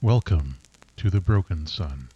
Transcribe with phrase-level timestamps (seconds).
[0.00, 0.58] Welcome
[0.98, 2.10] to the Broken Sun.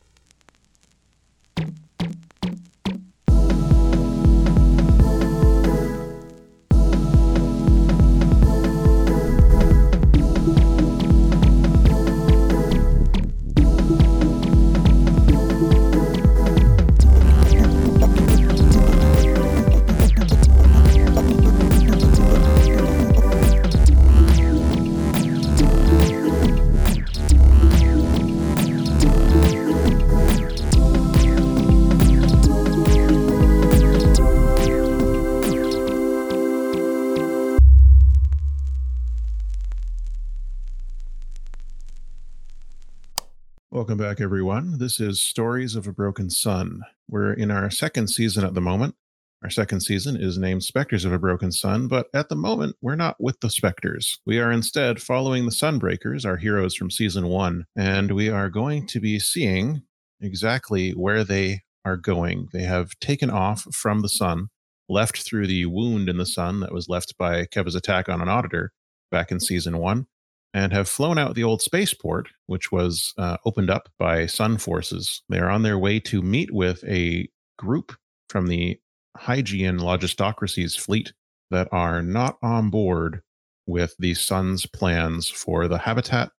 [44.52, 44.76] Everyone.
[44.78, 46.82] This is Stories of a Broken Sun.
[47.08, 48.94] We're in our second season at the moment.
[49.42, 52.94] Our second season is named Spectres of a Broken Sun, but at the moment, we're
[52.94, 54.18] not with the Spectres.
[54.26, 58.86] We are instead following the Sunbreakers, our heroes from season one, and we are going
[58.88, 59.80] to be seeing
[60.20, 62.50] exactly where they are going.
[62.52, 64.48] They have taken off from the sun,
[64.86, 68.28] left through the wound in the sun that was left by Keva's attack on an
[68.28, 68.72] auditor
[69.10, 70.06] back in season one,
[70.54, 75.22] and have flown out the old spaceport, which was uh, opened up by Sun forces.
[75.28, 77.96] They are on their way to meet with a group
[78.28, 78.78] from the
[79.18, 81.12] Hygean Logistocracy's fleet
[81.50, 83.22] that are not on board
[83.66, 86.30] with the Sun's plans for the habitat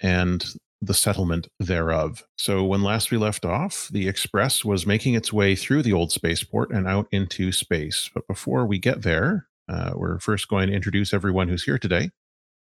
[0.00, 0.44] and
[0.82, 2.22] the settlement thereof.
[2.36, 6.12] So, when last we left off, the Express was making its way through the old
[6.12, 8.10] spaceport and out into space.
[8.12, 12.10] But before we get there, uh, we're first going to introduce everyone who's here today.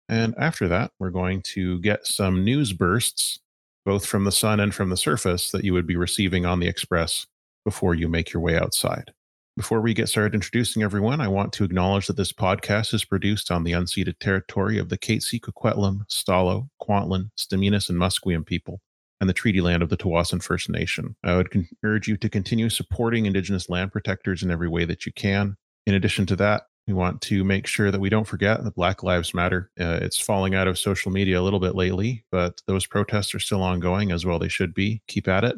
[0.08, 3.40] And after that, we're going to get some news bursts,
[3.84, 6.68] both from the sun and from the surface, that you would be receiving on the
[6.68, 7.26] Express
[7.64, 9.12] before you make your way outside.
[9.56, 13.50] Before we get started introducing everyone, I want to acknowledge that this podcast is produced
[13.50, 18.82] on the unceded territory of the Katzie, Coquitlam, Stalo, Kwantlen, Staminas, and Musqueam people,
[19.18, 21.16] and the treaty land of the Tsawwassen First Nation.
[21.24, 25.06] I would con- urge you to continue supporting Indigenous land protectors in every way that
[25.06, 25.56] you can.
[25.86, 29.02] In addition to that, we want to make sure that we don't forget that Black
[29.02, 29.70] Lives Matter.
[29.78, 33.40] Uh, it's falling out of social media a little bit lately, but those protests are
[33.40, 34.38] still ongoing as well.
[34.38, 35.02] They should be.
[35.08, 35.56] Keep at it.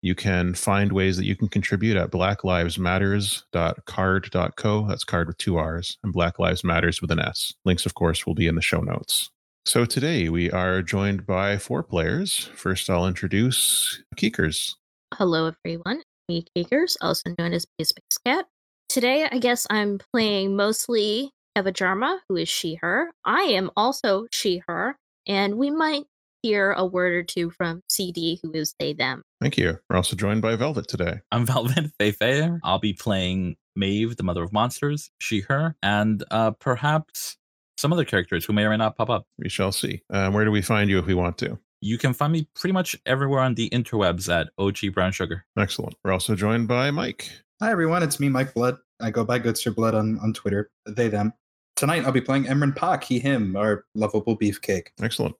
[0.00, 4.86] You can find ways that you can contribute at blacklivesmatters.carrd.co.
[4.86, 7.52] That's card with two R's, and Black Lives Matters with an S.
[7.64, 9.30] Links, of course, will be in the show notes.
[9.66, 12.48] So today we are joined by four players.
[12.54, 14.76] First, I'll introduce Keekers.
[15.14, 16.02] Hello, everyone.
[16.28, 18.46] Me, Cakers, also known as a Space Cat.
[18.88, 23.10] Today, I guess I'm playing mostly Eva Jarma, who is she, her.
[23.22, 24.96] I am also she, her.
[25.26, 26.04] And we might
[26.42, 29.22] hear a word or two from CD, who is they, them.
[29.42, 29.78] Thank you.
[29.90, 31.20] We're also joined by Velvet today.
[31.30, 32.58] I'm Velvet Feifei.
[32.64, 37.36] I'll be playing Maeve, the mother of monsters, she, her, and uh, perhaps
[37.76, 39.26] some other characters who may or may not pop up.
[39.38, 40.00] We shall see.
[40.08, 41.58] Um, where do we find you if we want to?
[41.82, 45.44] You can find me pretty much everywhere on the interwebs at OG Brown Sugar.
[45.58, 45.94] Excellent.
[46.02, 47.30] We're also joined by Mike.
[47.60, 48.78] Hi everyone, it's me, Mike Blood.
[49.00, 50.70] I go by Goodster Blood on, on Twitter.
[50.86, 51.32] They them.
[51.74, 54.90] Tonight I'll be playing Emran Pak, he him, our lovable beefcake.
[55.02, 55.34] Excellent.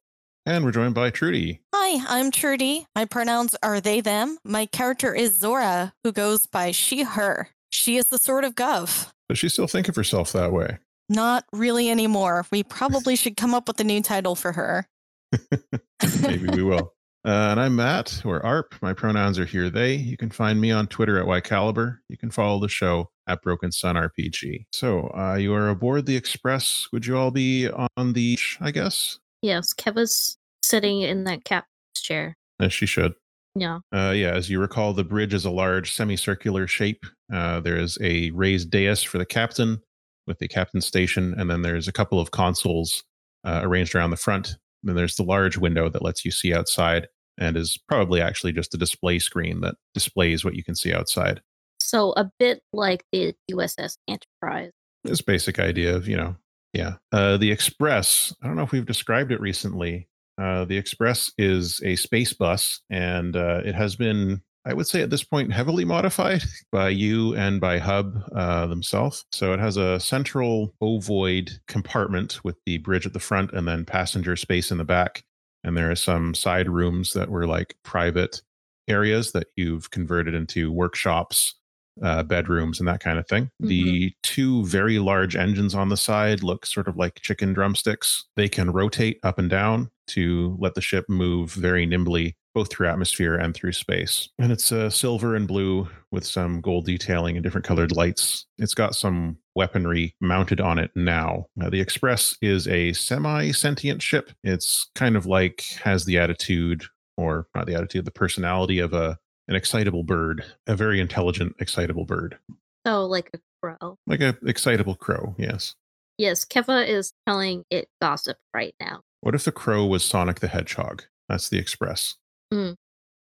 [0.45, 1.61] And we're joined by Trudy.
[1.73, 2.89] Hi, I'm Trudy.
[2.97, 4.37] My pronouns are they, them.
[4.43, 7.51] My character is Zora, who goes by she, her.
[7.71, 9.13] She is the sort of Gov.
[9.29, 10.79] Does she still think of herself that way?
[11.09, 12.47] Not really anymore.
[12.51, 14.89] We probably should come up with a new title for her.
[16.23, 16.95] Maybe we will.
[17.25, 18.75] Uh, and I'm Matt, or ARP.
[18.81, 19.95] My pronouns are here, they.
[19.95, 21.99] You can find me on Twitter at YCaliber.
[22.09, 24.67] You can follow the show at Broken Sun RPG.
[24.73, 26.87] So uh, you are aboard the Express.
[26.93, 29.19] Would you all be on the, I guess?
[29.43, 31.69] Yes, Keva's sitting in that captain's
[32.01, 32.37] chair.
[32.61, 33.15] As she should.
[33.55, 33.81] Yeah.
[33.93, 37.05] Uh, yeah, as you recall, the bridge is a large semicircular shape.
[37.33, 39.81] Uh, there is a raised dais for the captain
[40.27, 43.03] with the captain's station, and then there's a couple of consoles
[43.45, 44.57] uh, arranged around the front.
[44.83, 47.09] Then there's the large window that lets you see outside
[47.39, 51.41] and is probably actually just a display screen that displays what you can see outside.
[51.79, 54.73] So a bit like the USS Enterprise.
[55.05, 56.37] This basic idea of, you know,
[56.73, 56.95] yeah.
[57.13, 60.09] Uh, the Express, I don't know if we've described it recently.
[60.37, 65.01] Uh, the Express is a space bus, and uh, it has been, I would say
[65.01, 66.43] at this point, heavily modified
[66.73, 69.25] by you and by Hub uh, themselves.
[69.33, 73.87] So it has a central ovoid compartment with the bridge at the front and then
[73.87, 75.25] passenger space in the back.
[75.65, 78.43] And there are some side rooms that were like private
[78.89, 81.55] areas that you've converted into workshops
[82.03, 83.45] uh, bedrooms and that kind of thing.
[83.45, 83.69] Mm-hmm.
[83.69, 88.27] The two very large engines on the side look sort of like chicken drumsticks.
[88.37, 92.89] They can rotate up and down to let the ship move very nimbly, both through
[92.89, 94.31] atmosphere and through space.
[94.37, 98.47] And it's uh, silver and blue with some gold detailing and different colored lights.
[98.59, 101.47] It's got some weaponry mounted on it now.
[101.63, 104.33] Uh, the Express is a semi sentient ship.
[104.43, 106.83] It's kind of like has the attitude,
[107.17, 112.05] or not the attitude, the personality of a an excitable bird, a very intelligent, excitable
[112.07, 112.39] bird,
[112.85, 113.97] So like a crow.
[114.09, 115.37] like a excitable crow.
[115.39, 115.77] Yes.
[116.19, 119.03] Yes, Keva is telling it gossip right now.
[119.21, 121.05] What if the crow was Sonic the Hedgehog?
[121.29, 122.17] That's the Express.
[122.53, 122.77] Mm.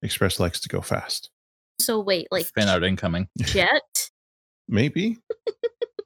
[0.01, 1.29] Express likes to go fast.
[1.79, 3.27] So wait, like Fan out incoming.
[3.39, 4.09] jet?
[4.67, 5.17] Maybe.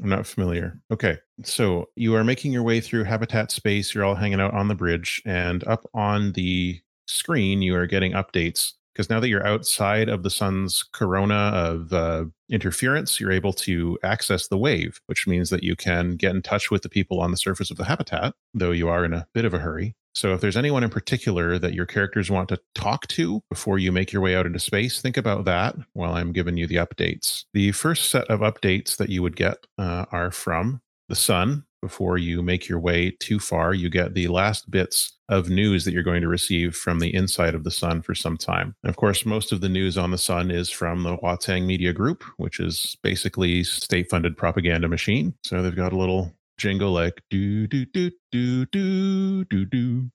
[0.01, 0.79] I'm not familiar.
[0.91, 1.17] Okay.
[1.43, 3.93] So you are making your way through habitat space.
[3.93, 8.13] You're all hanging out on the bridge, and up on the screen, you are getting
[8.13, 8.73] updates.
[8.93, 13.97] Because now that you're outside of the sun's corona of uh, interference, you're able to
[14.01, 17.29] access the wave, which means that you can get in touch with the people on
[17.29, 19.95] the surface of the habitat, though you are in a bit of a hurry.
[20.17, 23.91] So if there's anyone in particular that your characters want to talk to before you
[23.91, 27.43] make your way out into space, think about that while I'm giving you the updates.
[27.53, 31.65] The first set of updates that you would get uh, are from the sun.
[31.83, 35.93] Before you make your way too far, you get the last bits of news that
[35.93, 38.73] you're going to receive from the inside of the sun for some time.
[38.81, 41.93] And of course, most of the news on the sun is from the Huatang Media
[41.93, 45.35] Group, which is basically state-funded propaganda machine.
[45.43, 50.09] So they've got a little jingle like do do do do do do do.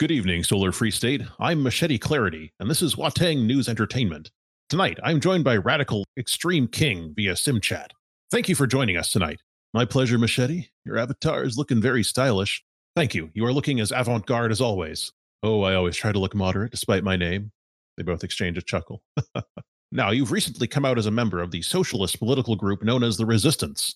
[0.00, 1.22] Good evening, Solar Free State.
[1.38, 4.32] I'm Machete Clarity, and this is Watang News Entertainment.
[4.68, 7.88] Tonight, I'm joined by Radical Extreme King via SimChat.
[8.32, 9.42] Thank you for joining us tonight.
[9.72, 10.70] My pleasure, Machete.
[10.84, 12.64] Your avatar is looking very stylish.
[12.96, 13.30] Thank you.
[13.34, 15.12] You are looking as avant garde as always.
[15.44, 17.52] Oh, I always try to look moderate despite my name.
[17.96, 19.04] They both exchange a chuckle.
[19.92, 23.16] now, you've recently come out as a member of the socialist political group known as
[23.16, 23.94] the Resistance.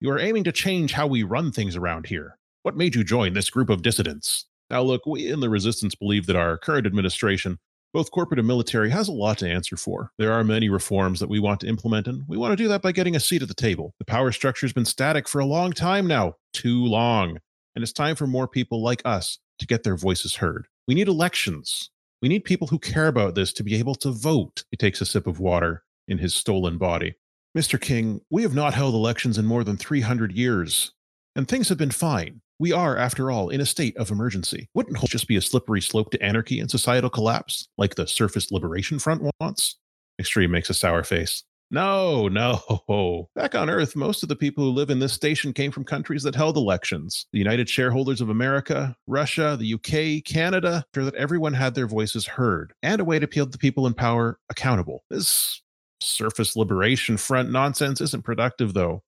[0.00, 2.38] You are aiming to change how we run things around here.
[2.62, 4.44] What made you join this group of dissidents?
[4.70, 7.58] Now, look, we in the Resistance believe that our current administration,
[7.92, 10.12] both corporate and military, has a lot to answer for.
[10.16, 12.80] There are many reforms that we want to implement, and we want to do that
[12.80, 13.92] by getting a seat at the table.
[13.98, 17.38] The power structure has been static for a long time now, too long,
[17.74, 20.68] and it's time for more people like us to get their voices heard.
[20.86, 21.90] We need elections.
[22.22, 24.62] We need people who care about this to be able to vote.
[24.70, 27.16] He takes a sip of water in his stolen body.
[27.56, 27.80] Mr.
[27.80, 30.92] King, we have not held elections in more than 300 years,
[31.34, 32.40] and things have been fine.
[32.58, 34.68] We are, after all, in a state of emergency.
[34.74, 38.98] Wouldn't just be a slippery slope to anarchy and societal collapse, like the Surface Liberation
[38.98, 39.76] Front wants?
[40.18, 41.44] Extreme makes a sour face.
[41.70, 43.28] No, no.
[43.34, 46.22] Back on Earth, most of the people who live in this station came from countries
[46.22, 47.26] that held elections.
[47.32, 52.26] The United Shareholders of America, Russia, the UK, Canada, sure that everyone had their voices
[52.26, 55.04] heard, and a way to hold the people in power accountable.
[55.10, 55.62] This
[56.00, 59.02] Surface Liberation Front nonsense isn't productive, though.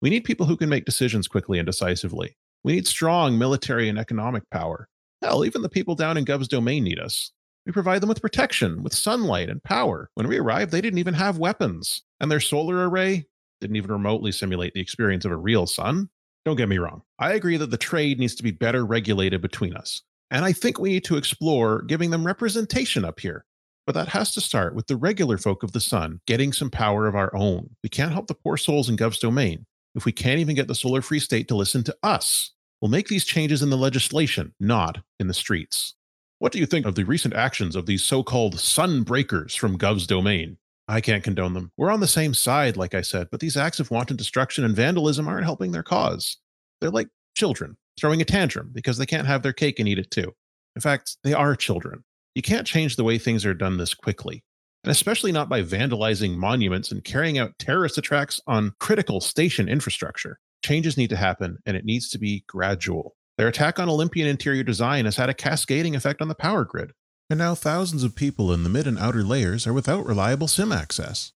[0.00, 2.36] We need people who can make decisions quickly and decisively.
[2.64, 4.88] We need strong military and economic power.
[5.22, 7.32] Hell, even the people down in Gov's domain need us.
[7.66, 10.10] We provide them with protection, with sunlight and power.
[10.14, 13.26] When we arrived, they didn't even have weapons, and their solar array
[13.60, 16.08] didn't even remotely simulate the experience of a real sun.
[16.44, 17.02] Don't get me wrong.
[17.18, 20.02] I agree that the trade needs to be better regulated between us.
[20.30, 23.44] And I think we need to explore giving them representation up here.
[23.88, 27.06] But that has to start with the regular folk of the sun getting some power
[27.06, 27.70] of our own.
[27.82, 29.64] We can't help the poor souls in Gov's domain
[29.94, 32.52] if we can't even get the Solar Free State to listen to us.
[32.82, 35.94] We'll make these changes in the legislation, not in the streets.
[36.38, 39.78] What do you think of the recent actions of these so called sun breakers from
[39.78, 40.58] Gov's domain?
[40.86, 41.72] I can't condone them.
[41.78, 44.76] We're on the same side, like I said, but these acts of wanton destruction and
[44.76, 46.36] vandalism aren't helping their cause.
[46.82, 50.10] They're like children throwing a tantrum because they can't have their cake and eat it
[50.10, 50.34] too.
[50.76, 52.04] In fact, they are children.
[52.38, 54.44] You can't change the way things are done this quickly,
[54.84, 60.38] and especially not by vandalizing monuments and carrying out terrorist attacks on critical station infrastructure.
[60.64, 63.16] Changes need to happen, and it needs to be gradual.
[63.38, 66.92] Their attack on Olympian interior design has had a cascading effect on the power grid,
[67.28, 70.70] and now thousands of people in the mid and outer layers are without reliable SIM
[70.70, 71.32] access.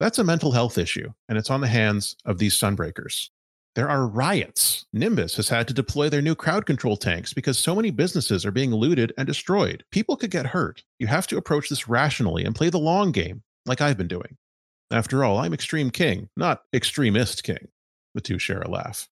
[0.00, 3.28] That's a mental health issue, and it's on the hands of these sunbreakers.
[3.74, 4.86] There are riots.
[4.92, 8.52] Nimbus has had to deploy their new crowd control tanks because so many businesses are
[8.52, 9.84] being looted and destroyed.
[9.90, 10.84] People could get hurt.
[11.00, 14.36] You have to approach this rationally and play the long game, like I've been doing.
[14.92, 17.66] After all, I'm Extreme King, not Extremist King.
[18.14, 19.08] The two share a laugh.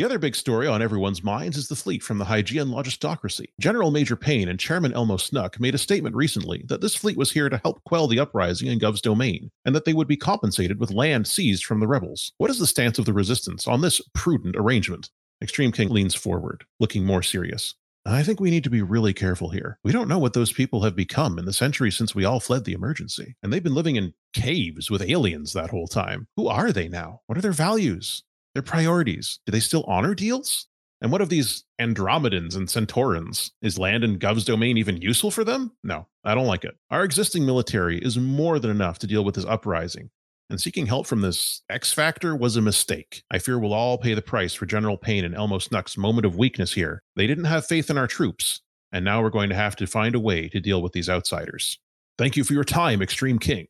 [0.00, 3.48] The other big story on everyone's minds is the fleet from the Hygean Logistocracy.
[3.60, 7.32] General Major Payne and Chairman Elmo Snuck made a statement recently that this fleet was
[7.32, 10.80] here to help quell the uprising in Gov's domain, and that they would be compensated
[10.80, 12.32] with land seized from the rebels.
[12.38, 15.10] What is the stance of the resistance on this prudent arrangement?
[15.42, 17.74] Extreme King leans forward, looking more serious.
[18.06, 19.78] I think we need to be really careful here.
[19.84, 22.64] We don't know what those people have become in the centuries since we all fled
[22.64, 23.36] the emergency.
[23.42, 26.26] And they've been living in caves with aliens that whole time.
[26.36, 27.20] Who are they now?
[27.26, 28.22] What are their values?
[28.54, 29.38] Their priorities?
[29.46, 30.66] Do they still honor deals?
[31.02, 33.52] And what of these Andromedans and Centaurans?
[33.62, 35.72] Is land in Gov's domain even useful for them?
[35.82, 36.76] No, I don't like it.
[36.90, 40.10] Our existing military is more than enough to deal with this uprising.
[40.50, 43.22] and seeking help from this X Factor was a mistake.
[43.30, 46.36] I fear we'll all pay the price for General Payne and Elmo Snuck's moment of
[46.36, 47.02] weakness here.
[47.16, 48.60] They didn't have faith in our troops,
[48.92, 51.78] and now we're going to have to find a way to deal with these outsiders.
[52.18, 53.68] Thank you for your time, Extreme King.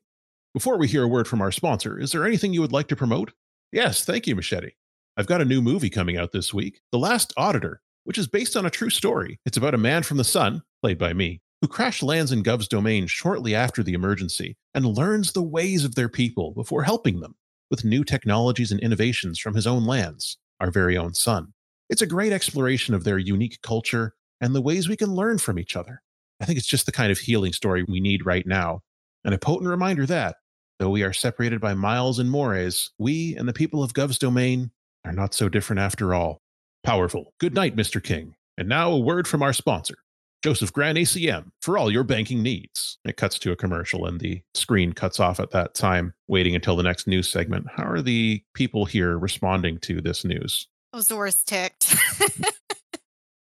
[0.55, 2.97] Before we hear a word from our sponsor, is there anything you would like to
[2.97, 3.33] promote?
[3.73, 4.73] Yes, thank you, Machete.
[5.17, 8.57] I've got a new movie coming out this week, The Last Auditor, which is based
[8.57, 9.39] on a true story.
[9.47, 12.67] It's about a man from the sun, played by me, who crash lands in Gov's
[12.67, 17.37] domain shortly after the emergency and learns the ways of their people before helping them
[17.71, 21.53] with new technologies and innovations from his own lands, our very own sun.
[21.89, 25.61] It's a great exploration of their unique culture and the ways we can learn from
[25.61, 26.03] each other.
[26.41, 28.81] I think it's just the kind of healing story we need right now,
[29.25, 30.37] and a potent reminder that,
[30.81, 34.71] though we are separated by miles and mores, we and the people of Gov's domain
[35.05, 36.41] are not so different after all.
[36.83, 37.35] Powerful.
[37.39, 38.03] Good night, Mr.
[38.03, 38.35] King.
[38.57, 39.97] And now a word from our sponsor.
[40.43, 42.99] Joseph Grant ACM for all your banking needs.
[43.05, 46.77] It cuts to a commercial and the screen cuts off at that time, waiting until
[46.77, 47.67] the next news segment.
[47.77, 50.67] How are the people here responding to this news?
[50.95, 51.95] Oh, Zora's ticked.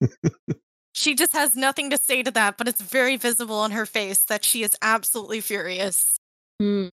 [0.95, 4.25] she just has nothing to say to that, but it's very visible on her face
[4.25, 6.17] that she is absolutely furious.
[6.59, 6.87] Hmm.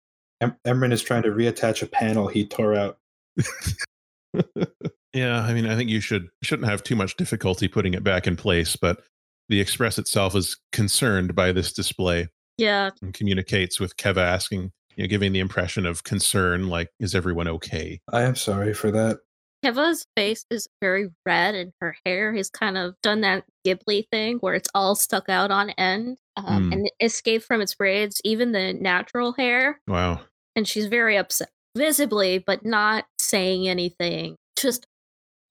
[0.42, 2.98] Em- Emran is trying to reattach a panel he tore out.
[5.14, 8.26] yeah, I mean, I think you should shouldn't have too much difficulty putting it back
[8.26, 9.02] in place, but
[9.48, 12.90] the Express itself is concerned by this display Yeah.
[13.02, 17.48] and communicates with Keva asking, you know, giving the impression of concern, like, is everyone
[17.48, 18.00] okay?
[18.12, 19.18] I am sorry for that.
[19.64, 24.38] Keva's face is very red and her hair has kind of done that Ghibli thing
[24.38, 26.72] where it's all stuck out on end um, Hmm.
[26.72, 29.80] and escaped from its braids, even the natural hair.
[29.86, 30.20] Wow.
[30.54, 34.86] And she's very upset, visibly, but not saying anything, just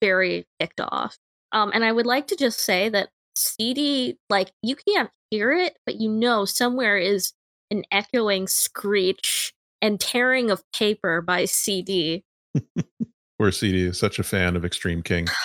[0.00, 1.16] very ticked off.
[1.52, 5.76] Um, and I would like to just say that CD, like, you can't hear it,
[5.86, 7.32] but you know somewhere is
[7.70, 12.24] an echoing screech and tearing of paper by CD.
[13.38, 15.26] Where CD is such a fan of Extreme King.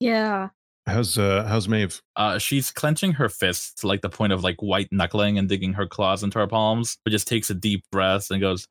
[0.00, 0.48] Yeah.
[0.86, 2.02] How's uh how's Maeve?
[2.16, 5.72] Uh, she's clenching her fists to like the point of like white knuckling and digging
[5.72, 8.66] her claws into her palms, but just takes a deep breath and goes,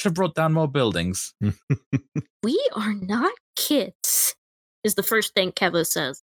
[0.00, 1.34] Should have brought down more buildings.
[2.42, 4.34] We are not kids,
[4.82, 6.22] is the first thing Keva says.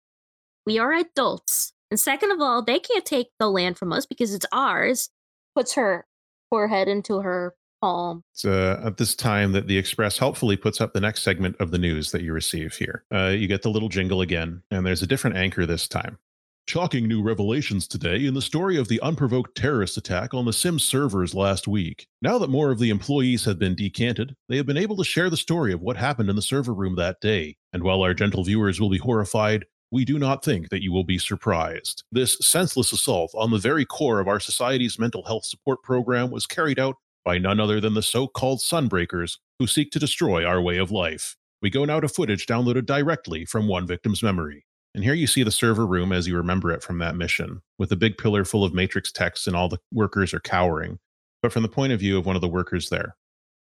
[0.64, 1.74] We are adults.
[1.90, 5.10] And second of all, they can't take the land from us because it's ours.
[5.54, 6.06] Puts her
[6.48, 8.24] forehead into her palm.
[8.32, 11.70] It's uh, at this time that the Express helpfully puts up the next segment of
[11.70, 13.04] the news that you receive here.
[13.14, 16.16] Uh, you get the little jingle again, and there's a different anchor this time.
[16.68, 20.82] Shocking new revelations today in the story of the unprovoked terrorist attack on the Sims
[20.82, 22.08] servers last week.
[22.20, 25.30] Now that more of the employees have been decanted, they have been able to share
[25.30, 27.56] the story of what happened in the server room that day.
[27.72, 31.04] And while our gentle viewers will be horrified, we do not think that you will
[31.04, 32.02] be surprised.
[32.10, 36.48] This senseless assault on the very core of our society's mental health support program was
[36.48, 40.60] carried out by none other than the so called Sunbreakers who seek to destroy our
[40.60, 41.36] way of life.
[41.62, 44.65] We go now to footage downloaded directly from one victim's memory.
[44.96, 47.92] And here you see the server room as you remember it from that mission, with
[47.92, 50.98] a big pillar full of matrix text and all the workers are cowering,
[51.42, 53.14] but from the point of view of one of the workers there.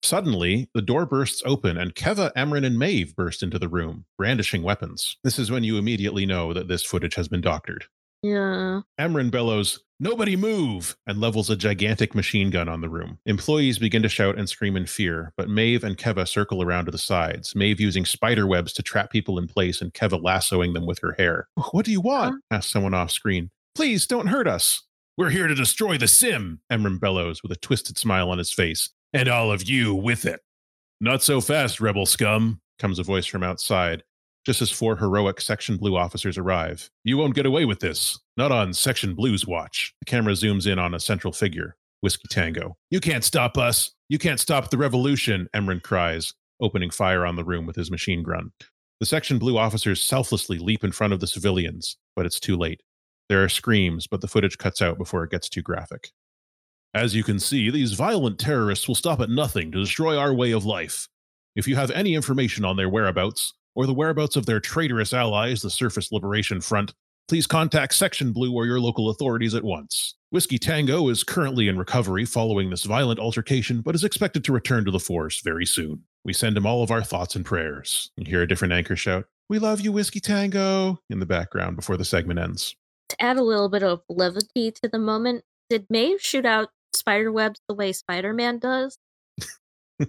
[0.05, 4.62] Suddenly, the door bursts open and Keva, Emran, and Maeve burst into the room, brandishing
[4.62, 5.17] weapons.
[5.25, 7.87] This is when you immediately know that this footage has been doctored.
[8.23, 8.83] Yeah.
[9.00, 10.99] Emran bellows, Nobody move!
[11.06, 13.18] and levels a gigantic machine gun on the room.
[13.25, 16.90] Employees begin to shout and scream in fear, but Maeve and Keva circle around to
[16.90, 20.84] the sides, Maeve using spider webs to trap people in place and Keva lassoing them
[20.84, 21.49] with her hair.
[21.70, 22.42] What do you want?
[22.50, 23.50] asks someone off screen.
[23.75, 24.82] Please don't hurt us.
[25.16, 28.90] We're here to destroy the sim, Emran bellows with a twisted smile on his face,
[29.14, 30.42] and all of you with it.
[31.00, 34.02] Not so fast, rebel scum, comes a voice from outside,
[34.44, 36.90] just as four heroic Section Blue officers arrive.
[37.04, 38.18] You won't get away with this.
[38.36, 39.94] Not on Section Blue's watch.
[40.00, 42.76] The camera zooms in on a central figure, Whiskey Tango.
[42.90, 43.92] You can't stop us.
[44.08, 48.22] You can't stop the revolution, Emran cries, opening fire on the room with his machine
[48.22, 48.50] gun.
[49.00, 52.82] The Section Blue officers selflessly leap in front of the civilians, but it's too late.
[53.28, 56.10] There are screams, but the footage cuts out before it gets too graphic.
[56.92, 60.52] As you can see, these violent terrorists will stop at nothing to destroy our way
[60.52, 61.08] of life.
[61.56, 65.62] If you have any information on their whereabouts, or the whereabouts of their traitorous allies,
[65.62, 66.95] the Surface Liberation Front,
[67.28, 70.14] please contact Section Blue or your local authorities at once.
[70.31, 74.85] Whiskey Tango is currently in recovery following this violent altercation, but is expected to return
[74.85, 76.02] to the force very soon.
[76.25, 78.11] We send him all of our thoughts and prayers.
[78.16, 81.97] You hear a different anchor shout, We love you, Whiskey Tango, in the background before
[81.97, 82.75] the segment ends.
[83.11, 87.31] To add a little bit of levity to the moment, did Maeve shoot out spider
[87.31, 88.99] webs the way Spider Man does?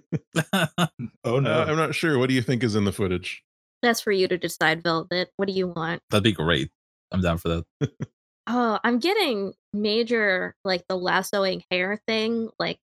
[1.24, 1.52] Oh no.
[1.52, 2.18] Uh, I'm not sure.
[2.18, 3.44] What do you think is in the footage?
[3.86, 5.30] That's for you to decide, Velvet.
[5.38, 6.02] What do you want?
[6.10, 6.72] That'd be great.
[7.12, 7.50] I'm down for
[7.80, 7.92] that.
[8.48, 12.78] Oh, I'm getting major like the lassoing hair thing, like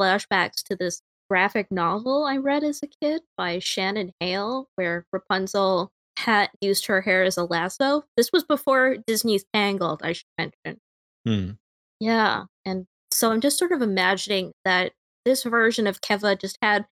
[0.00, 5.90] flashbacks to this graphic novel I read as a kid by Shannon Hale, where Rapunzel
[6.16, 8.04] had used her hair as a lasso.
[8.16, 10.80] This was before Disney's Tangled, I should mention.
[11.26, 11.50] Hmm.
[12.00, 14.92] Yeah, and so I'm just sort of imagining that
[15.26, 16.86] this version of Keva just had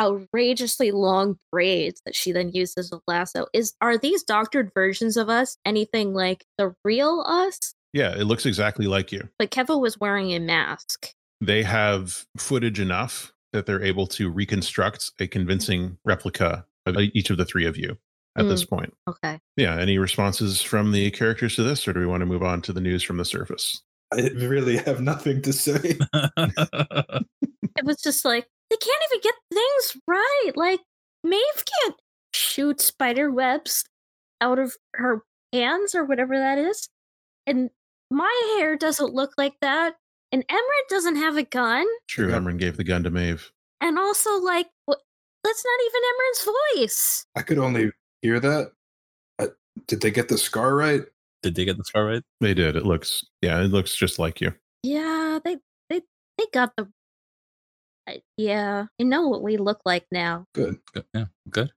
[0.00, 3.46] outrageously long braids that she then used as a lasso.
[3.52, 7.74] Is are these doctored versions of us anything like the real us?
[7.92, 9.28] Yeah, it looks exactly like you.
[9.38, 11.10] But Keva was wearing a mask.
[11.40, 17.30] They have footage enough that they're able to reconstruct a convincing replica of uh, each
[17.30, 17.96] of the three of you
[18.36, 18.94] at this mm, point.
[19.08, 19.38] Okay.
[19.56, 19.78] Yeah.
[19.78, 22.72] Any responses from the characters to this, or do we want to move on to
[22.72, 23.80] the news from the surface?
[24.12, 25.98] I really have nothing to say.
[27.76, 30.52] It was just like they can't even get things right.
[30.56, 30.80] Like
[31.22, 31.94] Maeve can't
[32.32, 33.84] shoot spider webs
[34.40, 36.88] out of her hands or whatever that is.
[37.46, 37.70] And
[38.10, 39.94] my hair doesn't look like that.
[40.32, 41.86] And Emmerich doesn't have a gun.
[42.08, 42.30] True.
[42.30, 42.42] Yep.
[42.42, 43.52] Emran gave the gun to Maeve.
[43.80, 45.00] And also, like, wh-
[45.44, 47.26] that's not even Emmerich voice.
[47.36, 48.72] I could only hear that.
[49.38, 49.48] Uh,
[49.86, 51.02] did they get the scar right?
[51.42, 52.22] Did they get the scar right?
[52.40, 52.74] They did.
[52.74, 54.52] It looks, yeah, it looks just like you.
[54.82, 56.00] Yeah, they they
[56.38, 56.88] they got the.
[58.08, 60.46] I- yeah, I know what we look like now.
[60.54, 60.76] Good.
[60.92, 61.04] Good.
[61.14, 61.70] Yeah, good.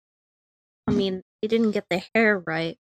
[0.88, 2.77] I mean, they didn't get the hair right.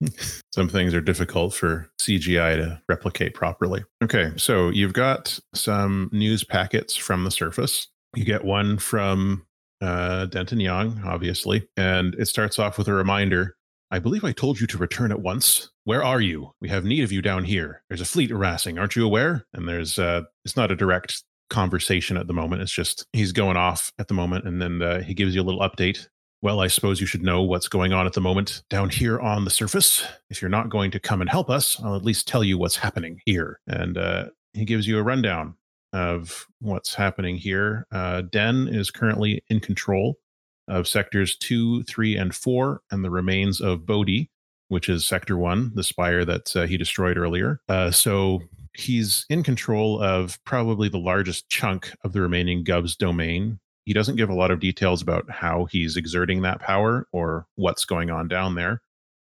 [0.52, 3.84] Some things are difficult for CGI to replicate properly.
[4.02, 7.88] Okay, so you've got some news packets from the surface.
[8.16, 9.46] You get one from
[9.80, 13.56] uh, Denton Young, obviously, and it starts off with a reminder.
[13.90, 15.70] I believe I told you to return at once.
[15.84, 16.52] Where are you?
[16.60, 17.82] We have need of you down here.
[17.88, 18.78] There's a fleet harassing.
[18.78, 19.46] Aren't you aware?
[19.52, 22.62] And there's uh, it's not a direct conversation at the moment.
[22.62, 25.44] It's just he's going off at the moment, and then uh, he gives you a
[25.44, 26.08] little update.
[26.40, 29.44] Well, I suppose you should know what's going on at the moment down here on
[29.44, 30.04] the surface.
[30.28, 32.74] If you're not going to come and help us, I'll at least tell you what's
[32.74, 33.60] happening here.
[33.68, 35.54] And uh, he gives you a rundown
[35.92, 37.86] of what's happening here.
[37.92, 40.18] Uh, Den is currently in control
[40.66, 44.28] of sectors two, three, and four, and the remains of Bodhi,
[44.68, 47.60] which is sector one, the spire that uh, he destroyed earlier.
[47.68, 48.40] Uh, so
[48.74, 53.58] he's in control of probably the largest chunk of the remaining Gov's domain.
[53.84, 57.84] He doesn't give a lot of details about how he's exerting that power or what's
[57.84, 58.80] going on down there.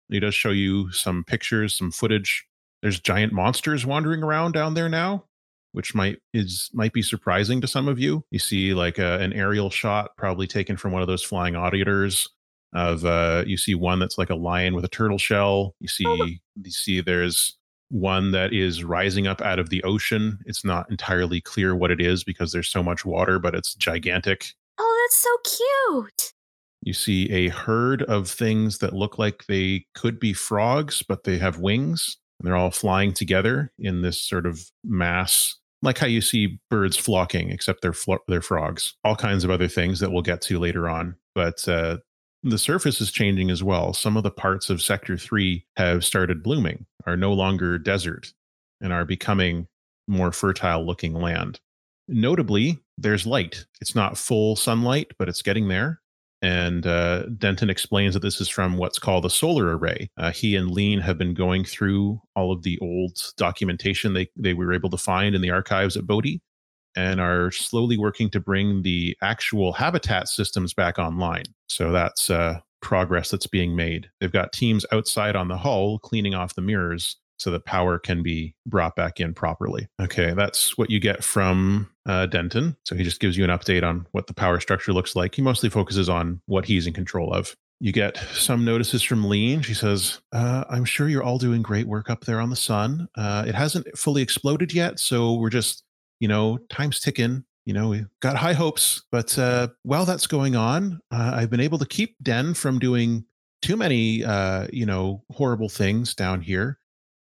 [0.08, 2.44] He does show you some pictures, some footage.
[2.82, 5.24] There's giant monsters wandering around down there now,
[5.72, 8.24] which might is might be surprising to some of you.
[8.30, 12.28] You see like a, an aerial shot, probably taken from one of those flying auditors.
[12.72, 15.74] Of uh, you see one that's like a lion with a turtle shell.
[15.78, 17.56] You see you see there's
[17.90, 20.38] one that is rising up out of the ocean.
[20.46, 24.46] It's not entirely clear what it is because there's so much water, but it's gigantic.
[24.78, 26.32] Oh, that's so cute.
[26.82, 31.36] You see a herd of things that look like they could be frogs, but they
[31.38, 32.16] have wings.
[32.38, 36.96] And they're all flying together in this sort of mass, like how you see birds
[36.96, 38.94] flocking, except they're, flo- they're frogs.
[39.04, 41.16] All kinds of other things that we'll get to later on.
[41.34, 41.98] But uh,
[42.42, 43.92] the surface is changing as well.
[43.92, 48.32] Some of the parts of Sector 3 have started blooming, are no longer desert,
[48.80, 49.66] and are becoming
[50.08, 51.60] more fertile looking land.
[52.08, 53.66] Notably, there's light.
[53.80, 56.00] It's not full sunlight, but it's getting there.
[56.42, 60.10] And uh, Denton explains that this is from what's called a solar array.
[60.16, 64.54] Uh, he and Lean have been going through all of the old documentation they, they
[64.54, 66.40] were able to find in the archives at Bodhi
[66.96, 71.44] and are slowly working to bring the actual habitat systems back online.
[71.68, 74.08] So that's uh, progress that's being made.
[74.20, 78.22] They've got teams outside on the hull cleaning off the mirrors so that power can
[78.22, 79.88] be brought back in properly.
[80.00, 82.76] Okay, that's what you get from uh, Denton.
[82.84, 85.34] So he just gives you an update on what the power structure looks like.
[85.34, 87.56] He mostly focuses on what he's in control of.
[87.82, 89.62] You get some notices from Lean.
[89.62, 93.08] She says, uh, I'm sure you're all doing great work up there on the sun.
[93.14, 95.82] Uh, it hasn't fully exploded yet, so we're just,
[96.20, 97.44] you know, time's ticking.
[97.66, 99.02] You know, we've got high hopes.
[99.10, 103.24] But uh, while that's going on, uh, I've been able to keep Den from doing
[103.62, 106.78] too many, uh, you know, horrible things down here.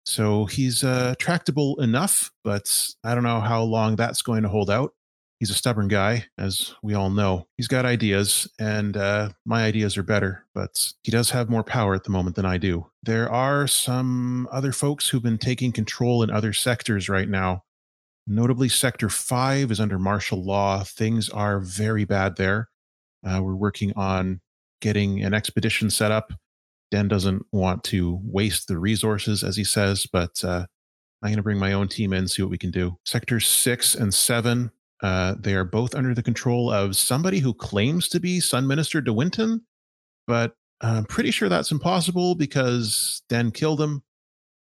[0.05, 2.72] So he's uh, tractable enough, but
[3.03, 4.94] I don't know how long that's going to hold out.
[5.40, 7.46] He's a stubborn guy, as we all know.
[7.59, 11.94] He's got ideas, and uh, my ideas are better, but he does have more power
[11.94, 12.87] at the moment than I do.
[13.03, 17.64] There are some other folks who've been taking control in other sectors right now.
[18.27, 20.83] Notably, Sector 5 is under martial law.
[20.83, 22.69] Things are very bad there.
[23.25, 24.41] Uh, we're working on
[24.81, 26.33] getting an expedition set up.
[26.91, 30.67] Den doesn't want to waste the resources, as he says, but uh,
[31.23, 32.97] I'm going to bring my own team in, see what we can do.
[33.05, 34.71] Sector 6 and 7,
[35.03, 39.01] uh, they are both under the control of somebody who claims to be Sun Minister
[39.01, 39.65] De Winton,
[40.27, 44.03] but I'm pretty sure that's impossible because Den killed him.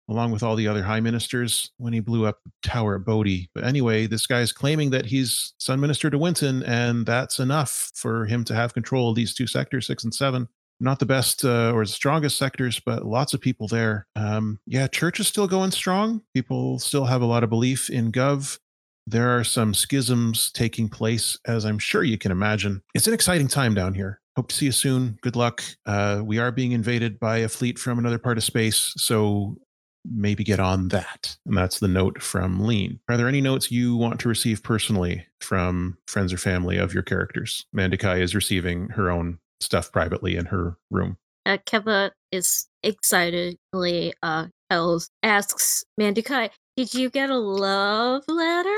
[0.09, 3.49] Along with all the other high ministers when he blew up the tower at Bodhi.
[3.55, 8.27] But anyway, this guy's claiming that he's Sun Minister De Winton, and that's enough for
[8.27, 10.47] him to have control of these two sectors, six and seven.
[10.81, 14.07] Not the best uh, or the strongest sectors, but lots of people there.
[14.17, 16.21] Um, yeah, church is still going strong.
[16.35, 18.59] People still have a lot of belief in Gov.
[19.07, 22.83] There are some schisms taking place, as I'm sure you can imagine.
[22.95, 24.21] It's an exciting time down here.
[24.37, 25.17] Hope to see you soon.
[25.23, 25.63] Good luck.
[25.87, 29.57] Uh, we are being invaded by a fleet from another part of space, so
[30.05, 31.37] maybe get on that.
[31.47, 33.01] And that's the note from Lean.
[33.09, 37.03] Are there any notes you want to receive personally from friends or family of your
[37.03, 37.67] characters?
[37.75, 41.17] Mandikai is receiving her own stuff privately in her room.
[41.47, 48.77] Uh, Keva is excitedly uh tells asks Mandikai, "Did you get a love letter?"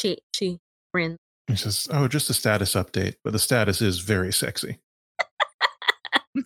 [0.00, 0.58] She she
[0.92, 1.18] grins.
[1.46, 4.78] He says, Oh, just a status update, but the status is very sexy.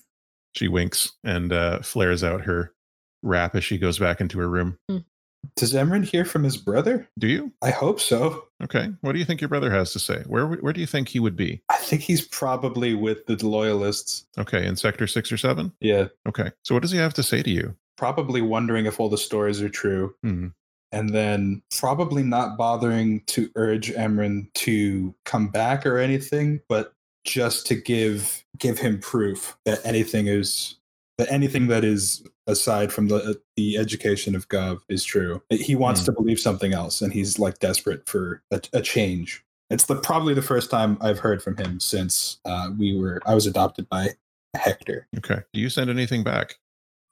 [0.55, 2.75] she winks and uh, flares out her
[3.23, 4.79] wrap as she goes back into her room.
[5.57, 7.09] Does Emran hear from his brother?
[7.19, 7.53] Do you?
[7.63, 8.45] I hope so.
[8.63, 8.91] Okay.
[9.01, 10.23] What do you think your brother has to say?
[10.27, 11.63] Where where do you think he would be?
[11.71, 14.27] I think he's probably with the loyalists.
[14.39, 15.73] Okay, in sector six or seven?
[15.81, 16.09] Yeah.
[16.29, 16.51] Okay.
[16.63, 17.75] So what does he have to say to you?
[17.97, 20.15] Probably wondering if all the stories are true.
[20.23, 20.49] Hmm.
[20.93, 27.67] And then probably not bothering to urge Emran to come back or anything, but just
[27.67, 30.77] to give give him proof that anything is
[31.21, 35.43] that anything that is aside from the the education of Gov is true.
[35.51, 36.07] He wants Hmm.
[36.07, 39.45] to believe something else, and he's like desperate for a, a change.
[39.69, 43.35] It's the probably the first time I've heard from him since uh, we were I
[43.35, 44.15] was adopted by
[44.57, 45.07] Hector.
[45.19, 45.43] Okay.
[45.53, 46.57] Do you send anything back?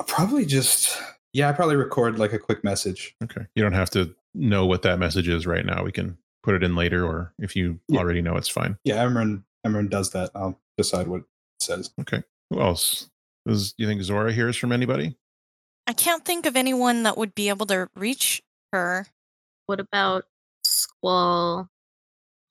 [0.07, 0.97] Probably just
[1.35, 3.15] yeah, I probably record like a quick message.
[3.23, 3.43] Okay.
[3.55, 5.85] You don't have to know what that message is right now.
[5.85, 8.01] We can put it in later, or if you Yeah.
[8.01, 8.79] already know, it's fine.
[8.85, 10.31] Yeah, Emran Emran does that.
[10.35, 11.27] I'll decide what it
[11.61, 11.91] says.
[12.01, 12.23] Okay.
[12.51, 13.11] Who else?
[13.49, 15.17] Does do you think Zora hears from anybody?
[15.87, 18.43] I can't think of anyone that would be able to reach
[18.75, 19.07] her.
[19.65, 20.27] What about
[20.63, 21.71] Squall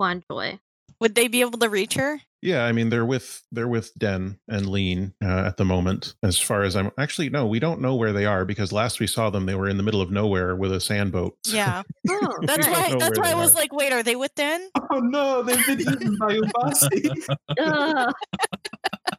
[0.02, 0.60] Quanjoy?
[1.00, 2.22] Would they be able to reach her?
[2.42, 6.14] Yeah, I mean they're with they're with Den and Lean uh, at the moment.
[6.24, 9.08] As far as I'm actually no, we don't know where they are because last we
[9.08, 11.36] saw them they were in the middle of nowhere with a sandboat.
[11.48, 11.82] Yeah.
[12.10, 13.58] Oh, That's why that's why I was are.
[13.60, 14.70] like, wait, are they with Den?
[14.92, 17.12] Oh no, they've been eaten by Ubasi.
[17.60, 18.14] Ugh.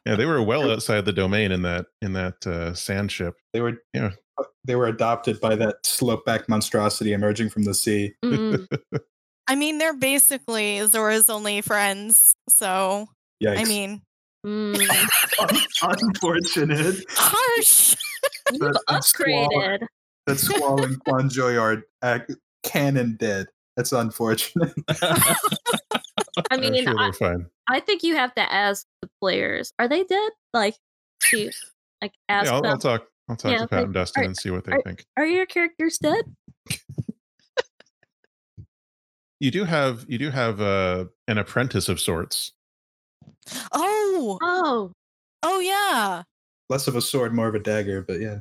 [0.05, 3.35] yeah, they were well outside the domain in that in that uh, sand ship.
[3.53, 4.11] They were Yeah.
[4.65, 8.13] they were adopted by that slope back monstrosity emerging from the sea.
[8.23, 8.65] Mm.
[9.49, 12.33] I mean, they're basically Zora's only friends.
[12.49, 13.07] So
[13.43, 13.57] Yikes.
[13.59, 14.01] I mean,
[14.45, 14.79] Mm.
[15.81, 17.95] unfortunate harsh.
[18.51, 19.49] You've That- that's Squall.
[19.49, 19.79] upgraded.
[20.27, 23.47] that Squall and Quanjoy are ac- canon dead.
[23.75, 24.71] That's unfortunate.
[24.89, 25.99] I
[26.51, 27.47] I'm mean, sure I, fine.
[27.67, 29.73] I think you have to ask the players.
[29.77, 30.31] Are they dead?
[30.53, 30.75] Like,
[31.31, 31.51] do you,
[32.01, 32.71] like ask Yeah, I'll, them.
[32.71, 33.07] I'll talk.
[33.29, 35.03] I'll talk Yeah, to Pat like, and Dustin are- and see what they are- think.
[35.17, 36.23] Are your characters dead?
[39.39, 42.51] You do have you do have uh, an apprentice of sorts.
[43.71, 44.91] Oh, Oh,
[45.43, 46.23] oh yeah.
[46.69, 48.39] Less of a sword, more of a dagger, but yeah.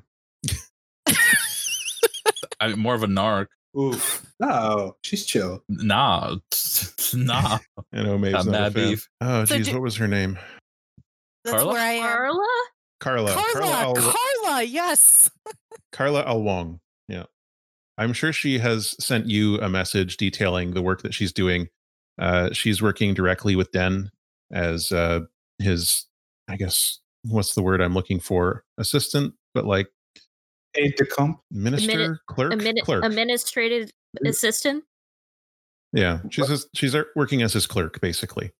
[2.60, 3.46] I'm more of a narc.
[3.78, 4.26] Oof.
[4.40, 5.62] No, she's chill.
[5.68, 6.36] Nah,
[7.14, 7.58] nah.
[7.92, 8.88] I know Maeve's not a mad fan.
[8.90, 9.08] beef.
[9.20, 10.38] Oh, So geez, do- what was her name?
[11.44, 11.72] That's Carla?
[11.72, 12.02] where I am.
[12.02, 12.46] Carla?
[13.00, 13.32] Carla.
[13.52, 15.30] Carla, Al- Carla, yes.
[15.92, 16.80] Carla Alwong.
[17.08, 17.24] Yeah.
[17.98, 21.68] I'm sure she has sent you a message detailing the work that she's doing.
[22.18, 24.10] Uh, she's working directly with Den
[24.52, 25.20] as uh,
[25.58, 26.06] his,
[26.48, 28.64] I guess, what's the word I'm looking for?
[28.78, 29.88] Assistant, but like
[30.76, 31.40] Aide de camp.
[31.50, 33.04] minister, clerk, Admini- clerk.
[33.04, 33.90] administrative
[34.24, 34.84] assistant?
[35.92, 38.52] yeah, she's his, she's uh, working as his clerk, basically.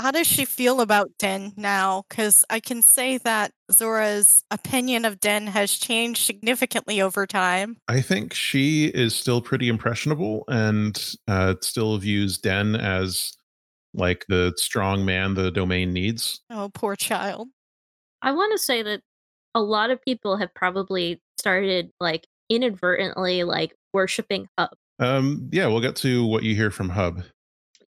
[0.00, 2.04] How does she feel about Den now?
[2.08, 7.76] Because I can say that Zora's opinion of Den has changed significantly over time.
[7.86, 13.34] I think she is still pretty impressionable and uh, still views Den as
[13.92, 16.40] like the strong man the domain needs.
[16.48, 17.48] Oh, poor child.
[18.22, 19.02] I want to say that
[19.54, 24.70] a lot of people have probably started like inadvertently like worshiping Hub.
[24.98, 27.22] Um, yeah, we'll get to what you hear from Hub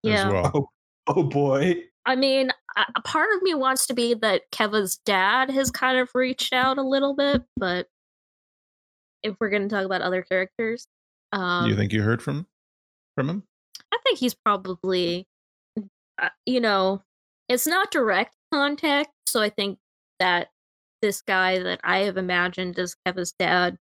[0.03, 0.27] Yeah.
[0.27, 0.51] as well.
[0.53, 0.67] Oh,
[1.07, 1.83] oh boy.
[2.05, 2.51] I mean,
[2.95, 6.77] a part of me wants to be that Keva's dad has kind of reached out
[6.77, 7.87] a little bit, but
[9.23, 10.87] if we're going to talk about other characters,
[11.31, 12.47] um, you think you heard from
[13.15, 13.43] from him?
[13.93, 15.27] I think he's probably,
[16.21, 17.03] uh, you know,
[17.47, 19.11] it's not direct contact.
[19.27, 19.77] So I think
[20.19, 20.49] that
[21.01, 23.77] this guy that I have imagined as Keva's dad,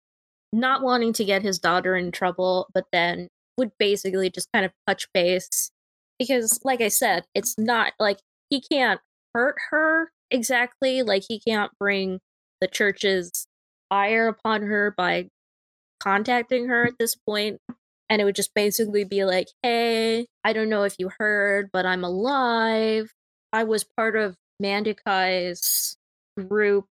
[0.53, 4.71] not wanting to get his daughter in trouble, but then would basically just kind of
[4.87, 5.71] touch base.
[6.19, 9.01] Because, like I said, it's not like he can't
[9.33, 11.03] hurt her exactly.
[11.03, 12.19] Like he can't bring
[12.61, 13.47] the church's
[13.91, 15.29] ire upon her by
[16.01, 17.59] contacting her at this point,
[18.09, 21.85] and it would just basically be like, "Hey, I don't know if you heard, but
[21.85, 23.11] I'm alive.
[23.53, 25.97] I was part of Mandikai's
[26.49, 26.85] group,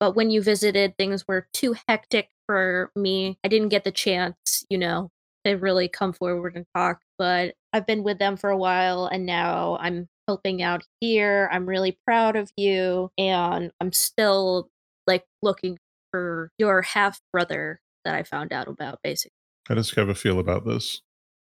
[0.00, 3.38] but when you visited, things were too hectic for me.
[3.44, 5.10] I didn't get the chance, you know,
[5.44, 7.00] to really come forward and talk.
[7.18, 11.48] But I've been with them for a while, and now I'm helping out here.
[11.52, 14.68] I'm really proud of you, and I'm still
[15.06, 15.78] like looking
[16.10, 19.32] for your half brother that I found out about, basically."
[19.68, 21.02] How does Keva feel about this?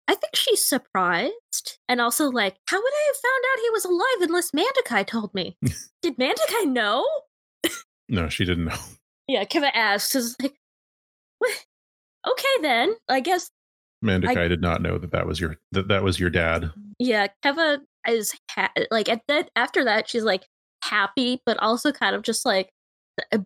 [0.08, 3.86] I think she's surprised and also like, how would I have found out he was
[3.86, 5.58] alive unless Mandakai told me?
[6.01, 7.08] Did Mandakai know?
[8.08, 8.78] No, she didn't know.
[9.28, 10.54] Yeah, Keva asks, is like,
[11.39, 11.65] what?
[12.28, 12.95] Okay then.
[13.10, 13.49] I guess
[14.06, 16.72] Mandakai did not know that that was your that that was your dad.
[17.00, 20.46] yeah, Keva is ha- like at that after that she's like
[20.84, 22.70] happy but also kind of just like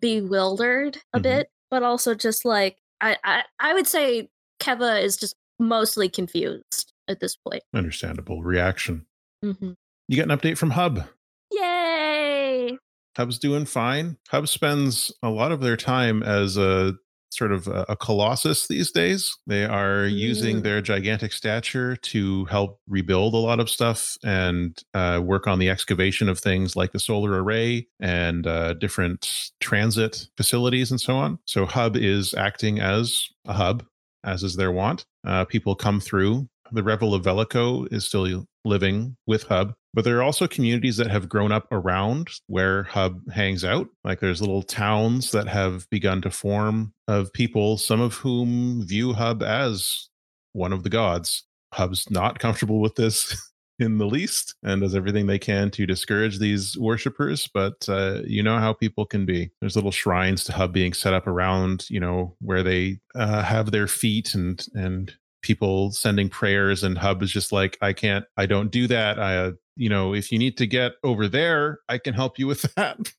[0.00, 1.22] bewildered a Mhm.
[1.22, 4.28] bit, but also just like I, I I would say
[4.60, 7.62] Keva is just mostly confused at this point.
[7.74, 9.06] Understandable reaction.
[9.42, 9.72] hmm
[10.08, 11.04] You get an update from Hub.
[11.52, 12.78] Yay!
[13.16, 14.16] Hub's doing fine.
[14.28, 16.94] Hub spends a lot of their time as a
[17.30, 19.36] sort of a, a colossus these days.
[19.46, 20.62] They are using Mm.
[20.62, 25.70] their gigantic stature to help rebuild a lot of stuff and uh, work on the
[25.70, 31.38] excavation of things like the solar array and uh, different transit facilities and so on.
[31.46, 33.84] So Hub is acting as a hub,
[34.24, 35.04] as is their want.
[35.26, 36.48] Uh, people come through.
[36.72, 41.10] The Revel of Velico is still living with Hub, but there are also communities that
[41.10, 43.88] have grown up around where Hub hangs out.
[44.04, 49.12] Like there's little towns that have begun to form of people, some of whom view
[49.12, 50.08] Hub as
[50.52, 51.44] one of the gods.
[51.72, 53.36] Hub's not comfortable with this
[53.80, 58.42] in the least and does everything they can to discourage these worshippers but uh, you
[58.42, 61.98] know how people can be there's little shrines to hub being set up around you
[61.98, 67.30] know where they uh, have their feet and and people sending prayers and hub is
[67.30, 70.56] just like i can't i don't do that i uh, you know if you need
[70.56, 73.12] to get over there i can help you with that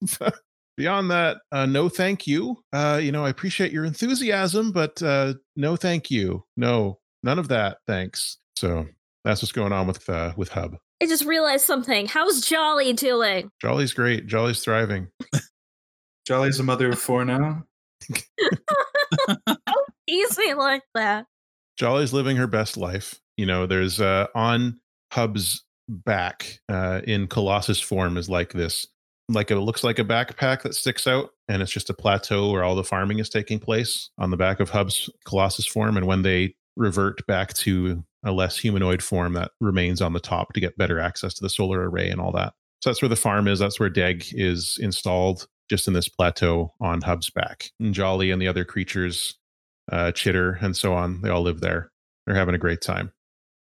[0.77, 5.33] beyond that uh, no thank you uh, you know i appreciate your enthusiasm but uh,
[5.55, 8.85] no thank you no none of that thanks so
[9.23, 12.05] that's what's going on with uh, with hub I just realized something.
[12.05, 13.49] How's Jolly doing?
[13.59, 15.07] jolly's great jolly's thriving
[16.25, 17.63] Jolly's a mother of four now.
[20.07, 21.25] Easy like that.
[21.81, 23.19] Jolly's living her best life.
[23.37, 24.79] You know, there's uh on
[25.11, 28.85] Hub's back uh in Colossus form is like this.
[29.29, 32.63] Like it looks like a backpack that sticks out, and it's just a plateau where
[32.63, 35.97] all the farming is taking place on the back of Hub's Colossus form.
[35.97, 40.53] And when they revert back to a less humanoid form, that remains on the top
[40.53, 42.53] to get better access to the solar array and all that.
[42.83, 43.57] So that's where the farm is.
[43.57, 47.71] That's where Deg is installed, just in this plateau on Hub's back.
[47.79, 49.39] And Jolly and the other creatures
[49.91, 51.21] uh, Chitter, and so on.
[51.21, 51.91] They all live there.
[52.25, 53.11] They're having a great time.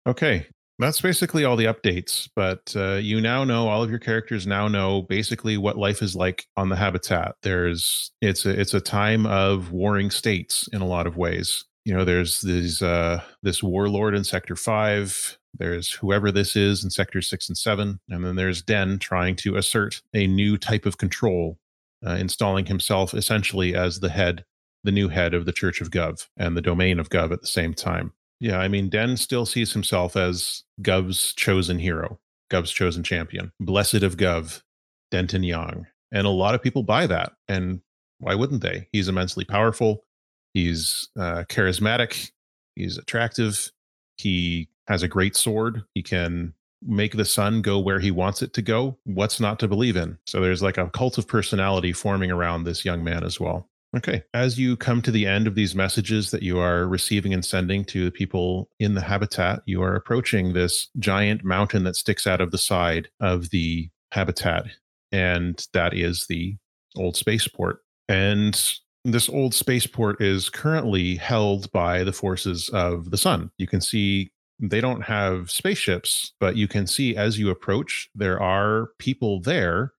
[0.07, 0.47] Okay,
[0.79, 2.29] that's basically all the updates.
[2.35, 6.17] But uh, you now know all of your characters now know basically what life is
[6.17, 7.35] like on the habitat.
[7.43, 11.65] There's it's a it's a time of warring states in a lot of ways.
[11.85, 15.39] You know, there's these uh, this warlord in Sector Five.
[15.59, 19.57] There's whoever this is in Sector Six and Seven, and then there's Den trying to
[19.57, 21.59] assert a new type of control,
[22.07, 24.45] uh, installing himself essentially as the head
[24.89, 27.47] the new head of the Church of Gov and the domain of Gov at the
[27.47, 28.11] same time.
[28.41, 32.19] Yeah, I mean, Den still sees himself as Gov's chosen hero,
[32.51, 34.63] Gov's chosen champion, blessed of Gov,
[35.11, 35.87] Denton Young.
[36.11, 37.33] And a lot of people buy that.
[37.49, 37.83] And
[38.21, 38.89] why wouldn't they?
[38.93, 40.07] He's immensely powerful.
[40.55, 42.31] He's uh, charismatic.
[42.75, 43.71] He's attractive.
[44.17, 45.83] He has a great sword.
[45.95, 48.97] He can make the sun go where he wants it to go.
[49.05, 50.17] What's not to believe in?
[50.25, 53.69] So there's like a cult of personality forming around this young man as well.
[53.97, 54.23] Okay.
[54.35, 57.85] As you come to the end of these messages that you are receiving and sending
[57.87, 62.41] to the people in the habitat, you are approaching this giant mountain that sticks out
[62.41, 64.67] of the side of the habitat.
[65.11, 66.57] And that is the
[66.97, 67.81] old spaceport.
[68.09, 68.61] And
[69.05, 73.51] this old spaceport is currently held by the forces of the sun.
[73.57, 78.41] You can see they don't have spaceships, but you can see as you approach, there
[78.43, 79.93] are people there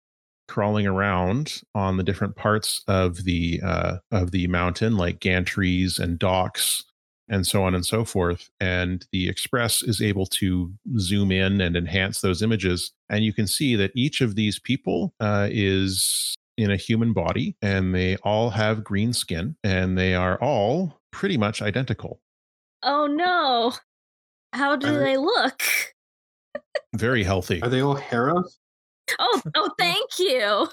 [0.50, 6.18] crawling around on the different parts of the uh, of the mountain, like gantries and
[6.18, 6.84] docks
[7.28, 8.50] and so on and so forth.
[8.60, 13.46] And the Express is able to zoom in and enhance those images, and you can
[13.46, 18.50] see that each of these people uh, is in a human body, and they all
[18.50, 22.20] have green skin, and they are all pretty much identical.
[22.82, 23.72] Oh no.
[24.52, 25.62] How do Are they- they look?
[26.96, 27.62] Very healthy.
[27.62, 28.58] Are they all heroes?
[29.18, 30.68] Oh, oh, thank you.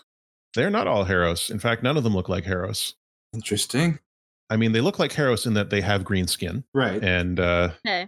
[0.56, 1.50] They're not all Heros.
[1.52, 2.94] In fact, none of them look like Heros.
[3.34, 4.00] Interesting.
[4.50, 7.04] I mean, they look like Harrows in that they have green skin, Right.
[7.04, 8.08] and uh, Okay.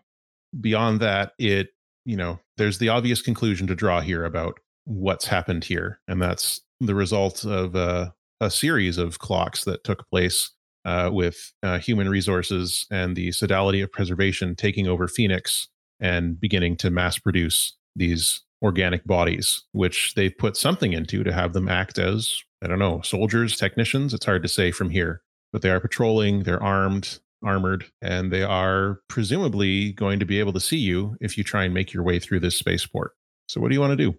[0.60, 1.70] beyond that, it
[2.06, 6.62] you know, there's the obvious conclusion to draw here about what's happened here, and that's
[6.80, 8.10] the result of uh,
[8.42, 10.50] a series of clocks that took place
[10.86, 15.68] uh, with uh, human resources and the sodality of preservation taking over Phoenix
[16.00, 21.54] and beginning to mass produce these organic bodies, which they've put something into to have
[21.54, 24.14] them act as I don't know soldiers, technicians.
[24.14, 25.22] It's hard to say from here,
[25.54, 26.44] but they are patrolling.
[26.44, 31.38] They're armed, armored, and they are presumably going to be able to see you if
[31.38, 33.14] you try and make your way through this spaceport.
[33.48, 34.18] So, what do you want to do?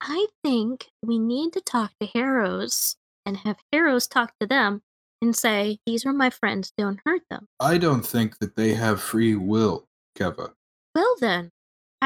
[0.00, 4.82] I think we need to talk to Harrows and have Harrows talk to them
[5.22, 7.48] and say, These are my friends, don't hurt them.
[7.60, 9.86] I don't think that they have free will,
[10.18, 10.52] Keva.
[10.94, 11.50] Well, then,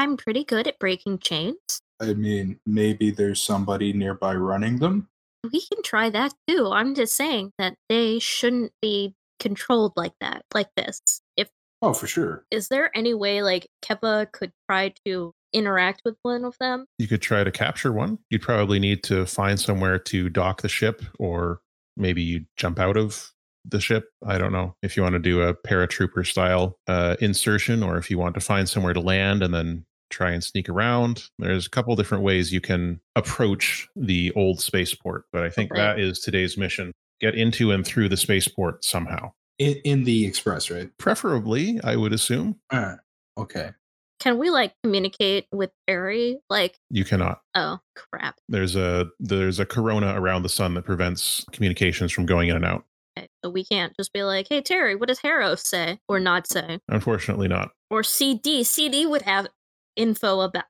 [0.01, 1.59] I'm pretty good at breaking chains.
[1.99, 5.07] I mean, maybe there's somebody nearby running them.
[5.43, 6.71] We can try that too.
[6.73, 11.01] I'm just saying that they shouldn't be controlled like that, like this.
[11.37, 11.49] If
[11.83, 12.45] Oh, for sure.
[12.49, 16.87] is there any way like Keva could try to interact with one of them?
[16.97, 18.17] You could try to capture one.
[18.31, 21.61] You'd probably need to find somewhere to dock the ship, or
[21.95, 23.31] maybe you jump out of
[23.65, 24.09] the ship.
[24.25, 28.09] I don't know if you want to do a paratrooper style uh, insertion, or if
[28.09, 31.23] you want to find somewhere to land and then try and sneak around.
[31.39, 35.79] There's a couple different ways you can approach the old spaceport, but I think Okay.
[35.81, 39.31] that is today's mission: get into and through the spaceport somehow.
[39.59, 40.89] In, in the express, right?
[40.97, 42.95] Preferably, I would assume Ah,
[43.37, 43.71] okay.
[44.19, 46.37] Can we like communicate with Barry?
[46.49, 47.41] Like, you cannot.
[47.55, 48.35] oh crap.
[48.49, 52.65] There's a there's a corona around the sun that prevents communications from going in and
[52.65, 52.85] out.
[53.17, 55.99] Okay, so we can't just be like, hey Terry, what does Harrows say?
[56.07, 56.79] Or not say.
[56.87, 57.71] Unfortunately, not.
[57.89, 58.63] Or CD.
[58.63, 59.47] CD would have
[60.01, 60.65] info about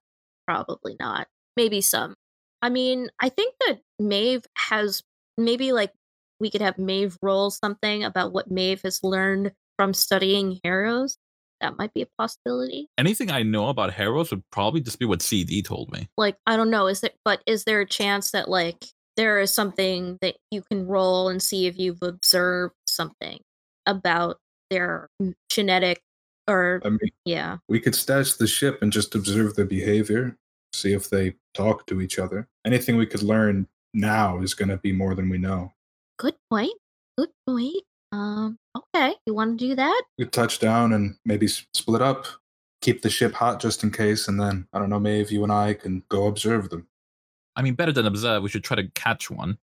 [0.45, 1.27] probably not.
[1.55, 2.15] Maybe some.
[2.61, 5.01] I mean, I think that Maeve has
[5.37, 5.93] maybe like
[6.39, 11.17] we could have Maeve roll something about what Maeve has learned from studying Harrows.
[11.61, 12.89] That might be a possibility.
[12.97, 16.09] Anything I know about Harrows would probably just be what CD told me.
[16.17, 18.83] Like, I don't know, is it but is there a chance that like
[19.17, 23.39] there is something that you can roll and see if you've observed something
[23.85, 24.37] about
[24.69, 25.09] their
[25.49, 26.01] genetic
[26.51, 27.57] or I mean, yeah.
[27.67, 30.37] we could stash the ship and just observe their behavior,
[30.73, 32.47] see if they talk to each other.
[32.65, 35.73] Anything we could learn now is going to be more than we know.
[36.19, 36.73] Good point.
[37.17, 37.83] Good point.
[38.11, 40.03] Um, okay, you want to do that?
[40.17, 42.27] We touch down and maybe split up,
[42.81, 45.51] keep the ship hot just in case, and then, I don't know, Maeve, you and
[45.51, 46.87] I can go observe them.
[47.55, 49.57] I mean, better than observe, we should try to catch one.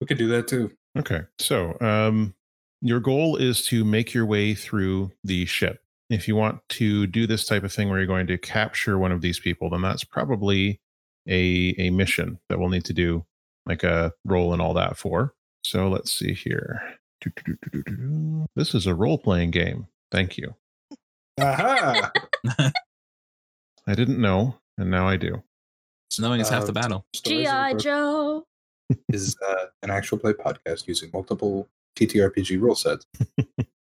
[0.00, 0.72] We could do that too.
[0.98, 1.22] Okay.
[1.38, 2.34] So, um,
[2.80, 5.80] your goal is to make your way through the ship.
[6.10, 9.12] If you want to do this type of thing where you're going to capture one
[9.12, 10.80] of these people, then that's probably
[11.28, 13.24] a a mission that we'll need to do
[13.66, 15.34] like a role and all that for.
[15.64, 16.82] So let's see here.
[18.56, 19.86] This is a role playing game.
[20.10, 20.54] Thank you.
[21.40, 22.10] Aha!
[22.58, 25.42] I didn't know, and now I do.
[26.18, 27.06] Knowing is half the Uh, battle.
[27.14, 27.74] G.I.
[27.74, 28.44] Joe.
[29.08, 33.06] is uh, an actual play podcast using multiple TTRPG rule sets.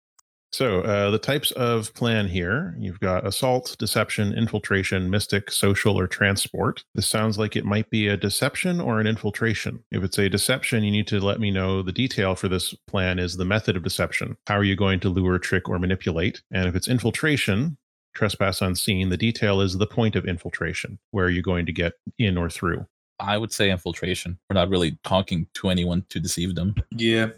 [0.54, 6.08] So, uh, the types of plan here you've got assault, deception, infiltration, mystic, social, or
[6.08, 6.84] transport.
[6.94, 9.84] This sounds like it might be a deception or an infiltration.
[9.92, 13.18] If it's a deception, you need to let me know the detail for this plan
[13.18, 14.36] is the method of deception.
[14.48, 16.42] How are you going to lure, trick, or manipulate?
[16.52, 17.78] And if it's infiltration,
[18.14, 21.00] trespass unseen, the detail is the point of infiltration.
[21.12, 22.86] Where are you going to get in or through?
[23.20, 24.38] I would say infiltration.
[24.50, 26.76] We're not really talking to anyone to deceive them.
[26.92, 27.30] Yeah.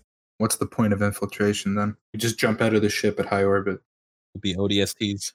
[0.44, 1.96] What's the point of infiltration then?
[2.12, 3.80] We just jump out of the ship at high orbit.
[4.36, 5.32] It'll be ODSTs.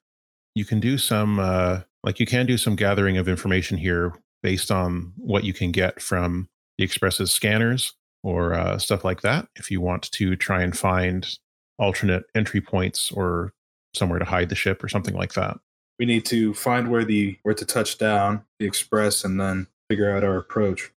[0.55, 4.71] you can do some uh, like you can do some gathering of information here based
[4.71, 9.71] on what you can get from the express's scanners or uh, stuff like that if
[9.71, 11.39] you want to try and find
[11.79, 13.55] alternate entry points or
[13.95, 15.57] somewhere to hide the ship or something like that
[15.99, 20.15] We need to find where the where to touch down the express and then figure
[20.15, 20.93] out our approach.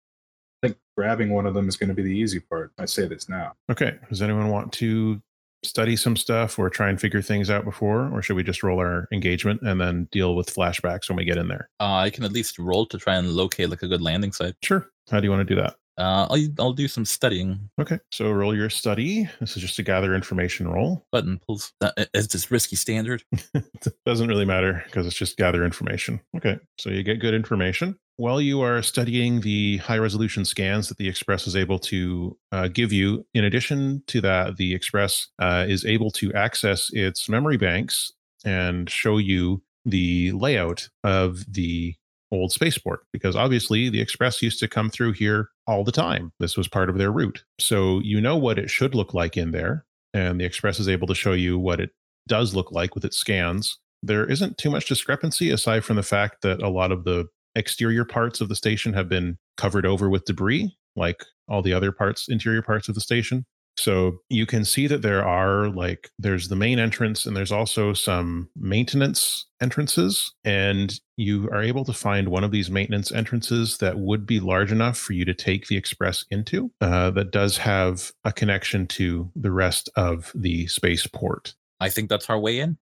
[0.91, 2.71] I think grabbing one of them is going to be the easy part.
[2.77, 3.53] I say this now.
[3.71, 5.21] okay does anyone want to
[5.63, 8.79] study some stuff or try and figure things out before or should we just roll
[8.79, 12.23] our engagement and then deal with flashbacks when we get in there Uh, I can
[12.23, 14.55] at least roll to try and locate like a good landing site.
[14.63, 17.69] sure how do you want to do that Uh, I'll, I'll do some studying.
[17.79, 21.73] okay so roll your study this is just a gather information roll Button pulls.
[21.81, 23.23] Uh, is this risky standard?
[24.05, 26.21] Doesn't really matter because it's just gather information.
[26.35, 27.97] Okay, so you get good information.
[28.17, 32.67] While you are studying the high resolution scans that the Express is able to uh,
[32.67, 37.57] give you, in addition to that, the Express uh, is able to access its memory
[37.57, 38.11] banks
[38.45, 41.95] and show you the layout of the
[42.31, 46.57] old spaceport because obviously the express used to come through here all the time this
[46.57, 49.85] was part of their route so you know what it should look like in there
[50.13, 51.91] and the Express is able to show you what it
[52.27, 53.79] does look like with its scans.
[54.03, 58.05] There isn't too much discrepancy aside from the fact that a lot of the exterior
[58.05, 62.27] parts of the station have been covered over with debris, like all the other parts,
[62.27, 63.45] interior parts of the station.
[63.81, 67.93] So you can see that there are like there's the main entrance and there's also
[67.93, 73.97] some maintenance entrances and you are able to find one of these maintenance entrances that
[73.97, 78.11] would be large enough for you to take the express into uh, that does have
[78.23, 81.55] a connection to the rest of the spaceport.
[81.79, 82.77] I think that's our way in.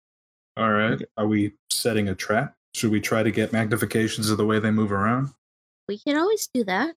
[0.56, 1.00] All right.
[1.16, 2.56] Are we setting a trap?
[2.74, 5.28] Should we try to get magnifications of the way they move around?
[5.88, 6.96] We can always do that.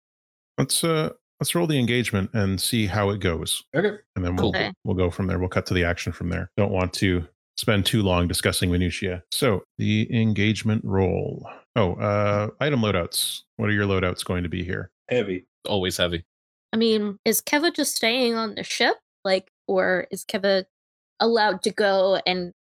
[0.58, 1.12] Let's uh
[1.42, 3.64] let's roll the engagement and see how it goes.
[3.76, 3.98] Okay.
[4.16, 4.72] And then we'll Okay.
[4.86, 5.39] we'll go from there.
[5.39, 6.52] We'll cut to the action from there.
[6.56, 7.28] Don't want to
[7.58, 9.24] spend too long discussing minutia.
[9.32, 11.50] So the engagement roll.
[11.76, 13.42] Oh, uh item loadouts.
[13.58, 14.92] What are your loadouts going to be here?
[15.10, 15.46] Heavy.
[15.68, 16.24] Always heavy.
[16.74, 18.96] I mean, is Keva just staying on the ship?
[19.26, 20.66] Like, or is Keva
[21.20, 22.54] allowed to go and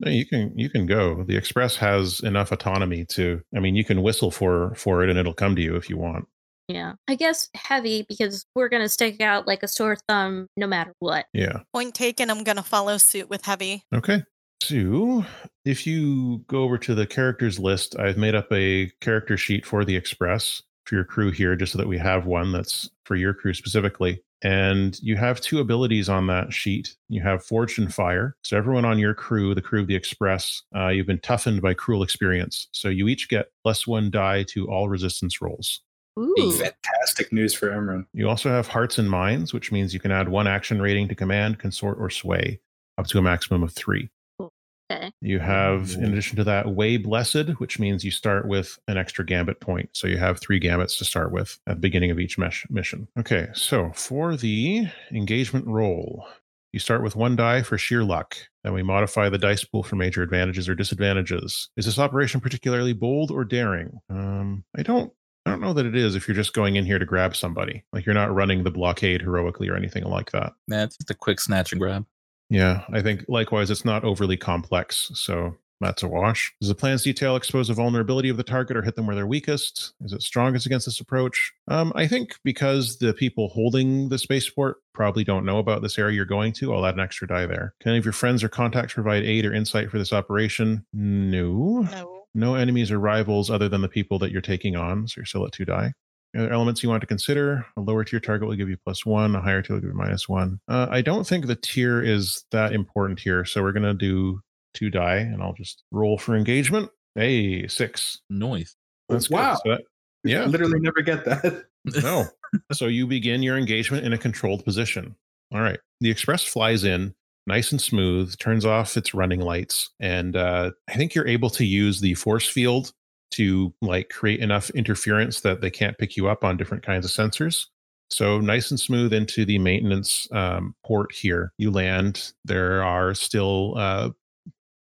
[0.00, 1.22] No, you can you can go.
[1.22, 5.18] The express has enough autonomy to I mean you can whistle for for it and
[5.20, 6.26] it'll come to you if you want.
[6.68, 6.94] Yeah.
[7.08, 11.26] I guess heavy because we're gonna stick out like a sore thumb no matter what.
[11.32, 11.60] Yeah.
[11.72, 12.30] Point taken.
[12.30, 13.84] I'm going to follow suit with heavy.
[13.94, 14.22] Okay.
[14.62, 15.24] So,
[15.64, 19.84] if you go over to the characters list, I've made up a character sheet for
[19.84, 23.34] the Express for your crew here, just so that we have one that's for your
[23.34, 24.22] crew specifically.
[24.42, 26.94] And you have two abilities on that sheet.
[27.08, 28.36] You have Forged in Fire.
[28.42, 31.74] So, everyone on your crew, the crew of the Express, uh, you've been toughened by
[31.74, 32.68] cruel experience.
[32.72, 35.82] So, you each get plus one die to all resistance rolls.
[36.18, 36.52] Ooh.
[36.52, 38.06] Fantastic news for Emran.
[38.12, 41.14] You also have Hearts and Minds, which means you can add one action rating to
[41.14, 42.60] command, consort, or sway,
[42.98, 44.10] up to a maximum of three.
[44.40, 45.12] Okay.
[45.20, 49.24] You have, in addition to that, Way Blessed, which means you start with an extra
[49.24, 49.88] gambit point.
[49.92, 53.08] So you have three gambits to start with at the beginning of each mesh mission.
[53.18, 56.26] Okay, so for the engagement roll,
[56.72, 59.96] you start with one die for sheer luck, and we modify the dice pool for
[59.96, 61.70] major advantages or disadvantages.
[61.76, 63.98] Is this operation particularly bold or daring?
[64.10, 65.12] Um, I don't.
[65.46, 67.84] I don't know that it is if you're just going in here to grab somebody.
[67.92, 70.54] Like you're not running the blockade heroically or anything like that.
[70.68, 72.06] That's it's just a quick snatch and grab.
[72.50, 76.54] Yeah, I think likewise, it's not overly complex, so that's a wash.
[76.60, 79.26] Does the plan's detail expose the vulnerability of the target or hit them where they're
[79.26, 79.94] weakest?
[80.04, 81.52] Is it strongest against this approach?
[81.68, 86.16] Um, I think because the people holding the spaceport probably don't know about this area
[86.16, 87.74] you're going to, I'll add an extra die there.
[87.80, 90.86] Can any of your friends or contacts provide aid or insight for this operation?
[90.92, 91.80] No.
[91.90, 92.23] No.
[92.34, 95.46] No enemies or rivals other than the people that you're taking on, so you're still
[95.46, 95.92] at two die.
[96.36, 99.34] Other elements you want to consider: a lower tier target will give you plus one,
[99.36, 100.58] a higher tier will give you minus one.
[100.68, 104.40] Uh, I don't think the tier is that important here, so we're gonna do
[104.74, 106.90] two die, and I'll just roll for engagement.
[107.14, 108.20] Hey, six.
[108.28, 108.74] Noise.
[109.08, 109.34] That's good.
[109.34, 109.54] Wow.
[109.64, 109.82] So that-
[110.24, 110.46] yeah.
[110.46, 111.66] Literally never get that.
[112.02, 112.24] No.
[112.72, 115.14] so you begin your engagement in a controlled position.
[115.52, 115.78] All right.
[116.00, 117.14] The express flies in
[117.46, 121.64] nice and smooth, turns off its running lights, and uh, I think you're able to
[121.64, 122.92] use the force field
[123.32, 127.10] to like create enough interference that they can't pick you up on different kinds of
[127.10, 127.66] sensors.
[128.10, 131.52] So nice and smooth into the maintenance um, port here.
[131.58, 132.32] You land.
[132.44, 134.10] There are still uh,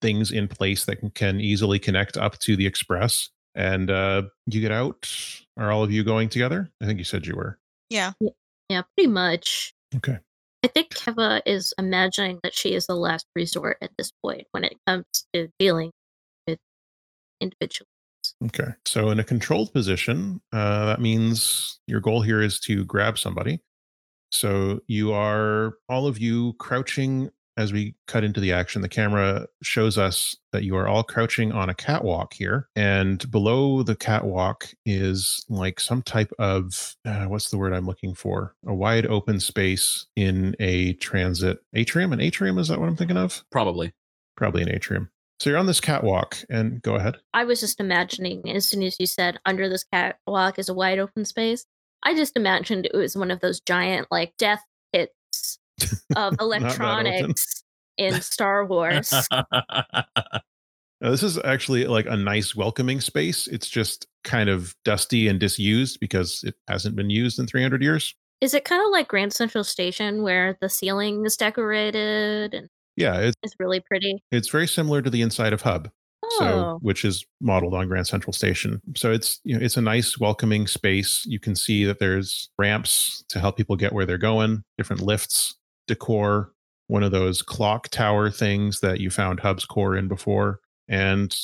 [0.02, 4.62] things in place that can, can easily connect up to the express, and uh, you
[4.62, 5.12] get out.
[5.58, 6.72] Are all of you going together?
[6.82, 7.60] I think you said you were.
[7.90, 8.14] Yeah.
[8.70, 9.74] Yeah, pretty much.
[9.96, 10.20] Okay.
[10.64, 14.66] I think Keva is imagining that she is the last resort at this point when
[14.66, 15.92] it comes to dealing
[16.48, 16.60] with
[17.40, 17.88] individuals.
[18.46, 18.74] Okay.
[18.86, 23.62] So in a controlled position, uh, that means your goal here is to grab somebody.
[24.32, 28.82] So you are all of you crouching as we cut into the action.
[28.82, 33.84] The camera shows us that you are all crouching on a catwalk here, and below
[33.84, 38.56] the catwalk is like some type of uh, what's the word I'm looking for?
[38.66, 42.14] A wide open space in a transit atrium.
[42.14, 43.44] An atrium is that what I'm thinking of?
[43.52, 43.94] Probably.
[44.36, 45.10] Probably an atrium.
[45.40, 47.18] So you're on this catwalk, and go ahead.
[47.34, 51.00] I was just imagining as soon as you said under this catwalk is a wide
[51.00, 51.66] open space,
[52.04, 56.42] I just imagined it was one of those giant like death pits of Not that
[56.44, 56.46] open.
[56.64, 57.64] electronics
[57.98, 59.14] in Star Wars.
[61.02, 63.48] Now, this is actually like a nice welcoming space.
[63.48, 68.14] It's just kind of dusty and disused because it hasn't been used in 300 years.
[68.42, 72.68] is it kind of like Grand Central Station where the ceiling is decorated and
[72.98, 74.22] Yeah, it's it's really pretty?
[74.34, 75.90] it's very similar to the inside of Hub,
[76.38, 78.82] so Oh, which is modeled on Grand Central Station.
[78.98, 81.26] So it's you know it's a nice welcoming space.
[81.26, 85.56] You can see that there's ramps to help people get where they're going, different lifts,
[85.90, 86.54] decor,
[86.88, 91.36] one of those clock tower things that you found Hub's core in before, and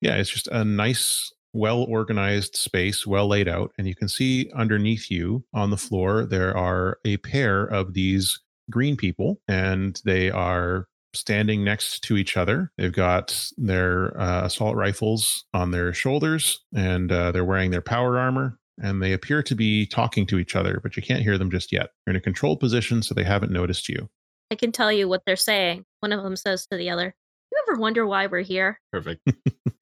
[0.00, 3.72] yeah, it's just a nice well organized space, well laid out.
[3.78, 8.40] And you can see underneath you on the floor, there are a pair of these
[8.70, 12.70] green people, and they are standing next to each other.
[12.76, 18.18] They've got their uh, assault rifles on their shoulders, and uh, they're wearing their power
[18.18, 18.58] armor.
[18.78, 21.72] And they appear to be talking to each other, but you can't hear them just
[21.72, 21.90] yet.
[22.04, 24.08] They're in a controlled position, so they haven't noticed you.
[24.50, 25.84] I can tell you what they're saying.
[26.00, 27.14] One of them says to the other,
[27.50, 28.80] You ever wonder why we're here?
[28.92, 29.26] Perfect.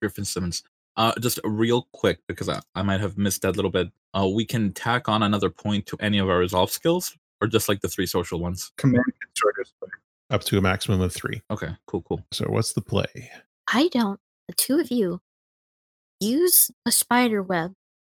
[0.01, 0.63] Grif and Simmons.
[0.97, 3.89] Uh, just real quick because I, I might have missed that a little bit.
[4.17, 7.69] Uh, we can tack on another point to any of our resolve skills, or just
[7.69, 8.73] like the three social ones.
[8.79, 9.73] Command Consorter's
[10.31, 11.43] Up to a maximum of three.
[11.51, 12.25] Okay, cool, cool.
[12.31, 13.31] So, what's the play?
[13.73, 14.21] I don't.
[14.47, 15.21] The two of you
[16.21, 17.73] use a spider web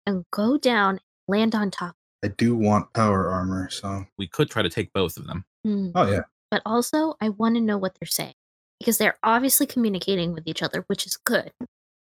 [0.08, 0.98] and go down
[1.28, 1.94] land on top.
[2.24, 5.44] I do want power armor, so We could try to take both of them.
[5.64, 5.90] Hmm.
[5.94, 6.22] oh yeah.
[6.50, 8.32] But also, I want to know what they're saying
[8.80, 11.52] because they're obviously communicating with each other, which is good.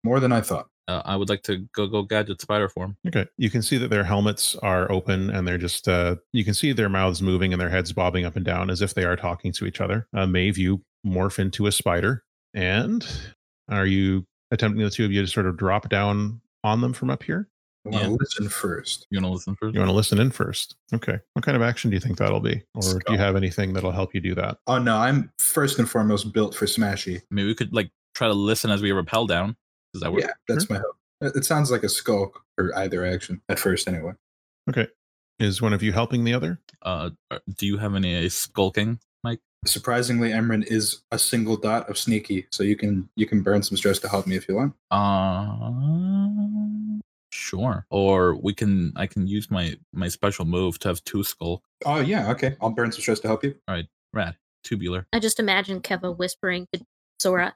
[0.04, 0.68] More than I thought.
[0.88, 2.96] Uh, I would like to go go gadget spider form.
[3.08, 3.26] Okay.
[3.38, 6.72] You can see that their helmets are open and they're just, uh, you can see
[6.72, 9.52] their mouths moving and their heads bobbing up and down as if they are talking
[9.54, 10.08] to each other.
[10.16, 12.24] Uh, Maeve, you morph into a spider.
[12.54, 13.06] And
[13.70, 17.10] are you attempting the two of you to sort of drop down on them from
[17.10, 17.50] up here?
[17.88, 18.18] I want to Yeah.
[18.20, 19.08] listen first.
[19.10, 19.74] You want to listen first?
[19.74, 20.76] You want to listen in first.
[20.94, 21.20] Okay.
[21.34, 22.64] What kind of action do you think that'll be?
[22.76, 24.58] Or do you have anything that'll help you do that?
[24.68, 27.22] Oh no, I'm first and foremost built for Smashy.
[27.32, 29.56] Maybe we could like try to listen as we rappel down.
[29.94, 30.22] Does that work?
[30.22, 30.96] Yeah, that's my hope.
[31.22, 34.14] It it sounds like a skulk or either action at first, anyway.
[34.70, 34.88] Okay.
[35.40, 36.60] Is one of you helping the other?
[36.82, 37.12] Uh,
[37.58, 39.40] do you have any skulking, Mike?
[39.66, 43.78] Surprisingly, Emran is a single dot of sneaky, so you can you can burn some
[43.78, 44.74] stress to help me if you want.
[44.90, 45.72] Uh,
[47.38, 47.86] sure.
[47.90, 48.94] Or we can.
[48.96, 51.62] I can use my my special move to have two skull.
[51.86, 52.56] Oh yeah, okay.
[52.62, 53.56] I'll burn some stress to help you.
[53.68, 54.36] All right, rad.
[54.64, 55.06] Tubular.
[55.14, 56.82] I just imagine Keva whispering to
[57.22, 57.54] Zora,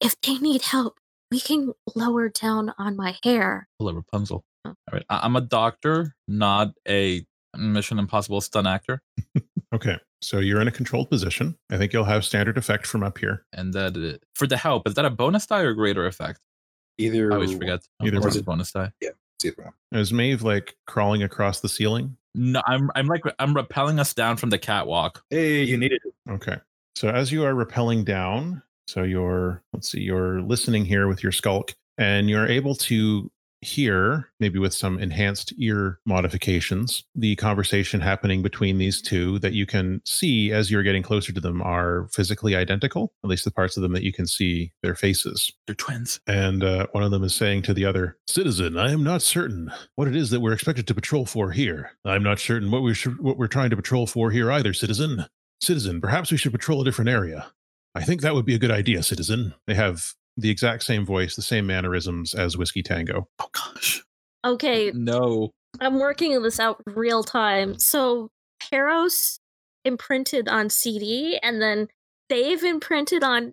[0.00, 0.98] If they need help,
[1.30, 3.68] we can lower down on my hair.
[3.78, 4.44] Hello, Rapunzel.
[4.64, 4.70] Oh.
[4.70, 5.04] All right.
[5.10, 7.26] I- I'm a doctor, not a
[7.56, 9.02] Mission Impossible stunt actor,
[9.74, 9.98] Okay.
[10.22, 11.56] So you're in a controlled position.
[11.70, 13.44] I think you'll have standard effect from up here.
[13.52, 16.38] and that uh, for the help is that a bonus die or greater effect?
[16.98, 17.80] Either I always forget.
[18.02, 18.38] Either Of course one.
[18.38, 18.92] it's bonus die.
[19.00, 20.00] It's either one.
[20.00, 22.16] Is Maeve like crawling across the ceiling?
[22.34, 25.22] No, I'm I'm like I'm rappelling us down from the catwalk.
[25.30, 26.30] Hey, you needed it.
[26.30, 26.56] Okay.
[26.94, 31.32] So as you are rappelling down, so you're let's see, you're listening here with your
[31.32, 33.30] skulk, and you're able to
[33.62, 39.64] hear, maybe with some enhanced ear modifications, the conversation happening between these two that you
[39.66, 43.76] can see as you're getting closer to them are physically identical, at least the parts
[43.76, 45.50] of them that you can see their faces.
[45.66, 46.20] They're twins.
[46.26, 49.72] And uh, one of them is saying to the other, "Citizen, I am not certain
[49.94, 51.92] what it is that we're expected to patrol for here.
[52.04, 55.26] I'm not certain what we should, what we're trying to patrol for here either, citizen.
[55.60, 57.52] Citizen, perhaps we should patrol a different area.
[57.94, 61.36] I think that would be a good idea, citizen." They have the exact same voice,
[61.36, 63.28] the same mannerisms as Whiskey Tango.
[63.38, 64.02] Oh gosh.
[64.44, 65.50] Okay, No.
[65.80, 67.78] I'm working this out real time.
[67.78, 68.28] So
[68.60, 69.38] Peros
[69.84, 71.88] imprinted on CD and then
[72.28, 73.52] they've imprinted on.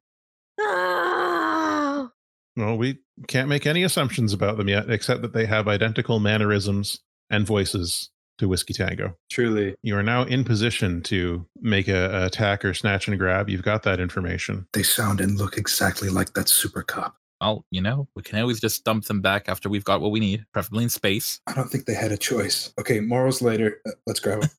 [0.59, 2.09] Oh,
[2.57, 6.99] Well, we can't make any assumptions about them yet, except that they have identical mannerisms
[7.29, 8.09] and voices
[8.39, 9.15] to Whiskey Tango.
[9.31, 13.49] Truly, You are now in position to make a, a attack or snatch and grab.
[13.49, 14.67] You've got that information.
[14.73, 17.15] they sound and look exactly like that super cop.
[17.41, 20.19] Well, you know, we can always just dump them back after we've got what we
[20.19, 21.39] need, preferably in space.
[21.47, 22.73] I don't think they had a choice.
[22.77, 23.77] Okay, morals later.
[23.87, 24.49] Uh, let's grab them.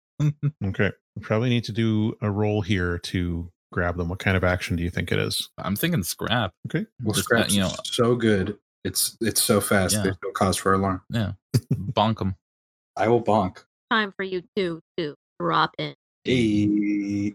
[0.65, 0.91] Okay.
[1.17, 4.09] We probably need to do a roll here to grab them.
[4.11, 5.49] What kind of action do you think it is?
[5.59, 6.53] I'm thinking scrap.
[6.69, 6.87] Okay.
[7.03, 8.59] Well, Just, uh, scraps you know, so good.
[8.85, 9.95] It's it's so fast.
[9.97, 10.03] Yeah.
[10.05, 11.03] There's no cause for alarm.
[11.11, 11.33] yeah,
[11.75, 12.35] bonk them.
[12.97, 13.65] I will bonk.
[13.91, 15.95] Time for you two to drop in.
[16.25, 17.35] Hey.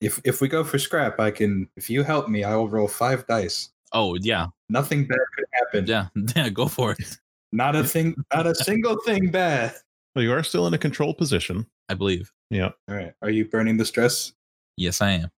[0.00, 1.68] if if we go for scrap, I can.
[1.76, 3.70] If you help me, I will roll five dice.
[3.92, 5.86] Oh yeah, Nothing bad could happen.
[5.86, 6.48] yeah, yeah.
[6.48, 7.18] Go for it.
[7.52, 8.14] Not a thing.
[8.34, 9.74] Not a single thing bad.
[10.14, 11.66] Well, you are still in a controlled position.
[11.88, 12.32] I believe.
[12.50, 12.70] Yeah.
[12.88, 13.12] All right.
[13.22, 14.32] Are you burning the stress?
[14.76, 15.30] Yes, I am.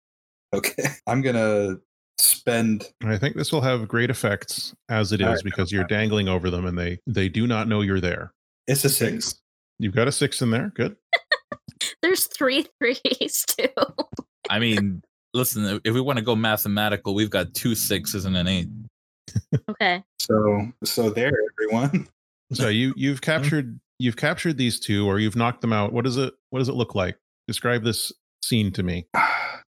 [0.55, 0.85] Okay.
[1.07, 1.77] I'm gonna
[2.19, 2.89] spend.
[3.05, 5.45] I think this will have great effects as it is All right.
[5.45, 8.33] because you're dangling over them and they they do not know you're there.
[8.67, 9.35] It's a six.
[9.79, 10.73] You've got a six in there.
[10.75, 10.97] Good.
[12.03, 13.69] There's three threes too.
[14.51, 15.03] I mean,
[15.35, 18.69] listen, if we want to go mathematical, we've got two sixes and an eight.
[19.69, 20.03] Okay.
[20.21, 22.09] So so there, everyone.
[22.53, 23.33] So you you've mm-hmm.
[23.33, 25.93] captured you've captured these two or you've knocked them out.
[25.93, 27.17] What does it what does it look like?
[27.47, 28.13] Describe this
[28.43, 29.07] scene to me.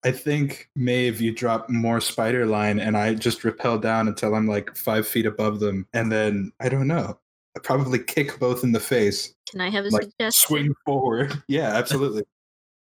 [0.06, 4.48] I think Maeve, you drop more spider line, and I just rappel down until I'm
[4.48, 7.18] like five feet above them, and then I don't know.
[7.56, 10.32] I probably kick both in the face, Can I have a like suggestion?
[10.48, 11.42] swing forward.
[11.48, 12.24] Yeah, absolutely.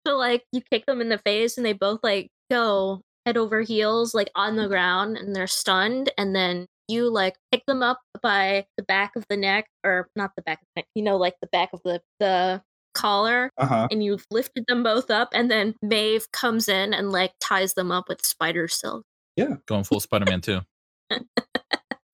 [0.07, 3.61] So like you kick them in the face and they both like go head over
[3.61, 7.99] heels like on the ground and they're stunned and then you like pick them up
[8.23, 11.17] by the back of the neck or not the back of the neck, you know,
[11.17, 12.61] like the back of the the
[12.93, 13.87] collar Uh huh.
[13.91, 17.91] and you've lifted them both up and then Maeve comes in and like ties them
[17.91, 19.03] up with spider silk.
[19.37, 19.55] Yeah.
[19.67, 20.61] Going full Spider Man too.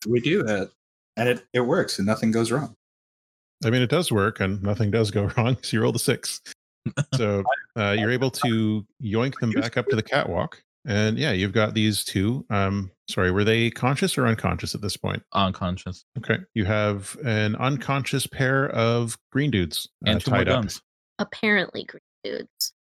[0.08, 0.70] We do that,
[1.18, 2.76] and it it works, and nothing goes wrong.
[3.66, 5.58] I mean, it does work, and nothing does go wrong.
[5.62, 6.42] So you roll the six,
[7.16, 7.44] so
[7.76, 11.74] uh, you're able to yoink them back up to the catwalk, and yeah, you've got
[11.74, 12.46] these two.
[12.50, 15.24] Um, sorry, were they conscious or unconscious at this point?
[15.34, 16.06] Unconscious.
[16.20, 20.62] Okay, you have an unconscious pair of green dudes uh, And two more tied up.
[20.62, 20.82] guns.
[21.20, 22.74] Apparently green dudes.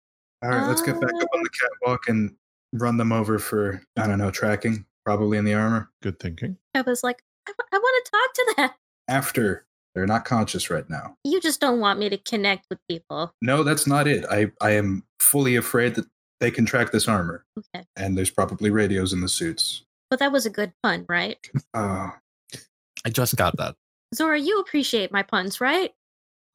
[0.43, 2.35] All right, let's get back up on the catwalk and
[2.73, 5.89] run them over for I don't know tracking, probably in the armor.
[6.03, 6.59] Good thinking.
[6.75, 8.71] I was like, I, want to talk to them.
[9.09, 11.17] After they're not conscious right now.
[11.25, 13.33] You just don't want me to connect with people.
[13.43, 14.25] No, that's not it.
[14.31, 16.07] I I am fully afraid that
[16.41, 17.85] they can track this armor, Okay.
[17.97, 19.83] and there's probably radios in the suits.
[20.11, 21.39] But that was a good pun, right?
[21.73, 22.11] Uh,
[23.05, 23.75] I just got that.
[24.15, 25.93] Zora, you appreciate my puns, right?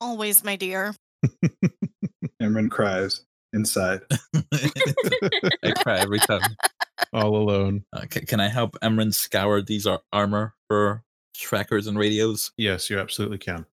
[0.01, 0.95] Always, my dear.
[2.41, 3.21] Emran cries
[3.53, 4.01] inside.
[4.53, 6.41] I cry every time.
[7.13, 7.83] All alone.
[7.93, 11.03] Uh, ca- can I help Emran scour these ar- armor for
[11.35, 12.51] trackers and radios?
[12.57, 13.65] Yes, you absolutely can.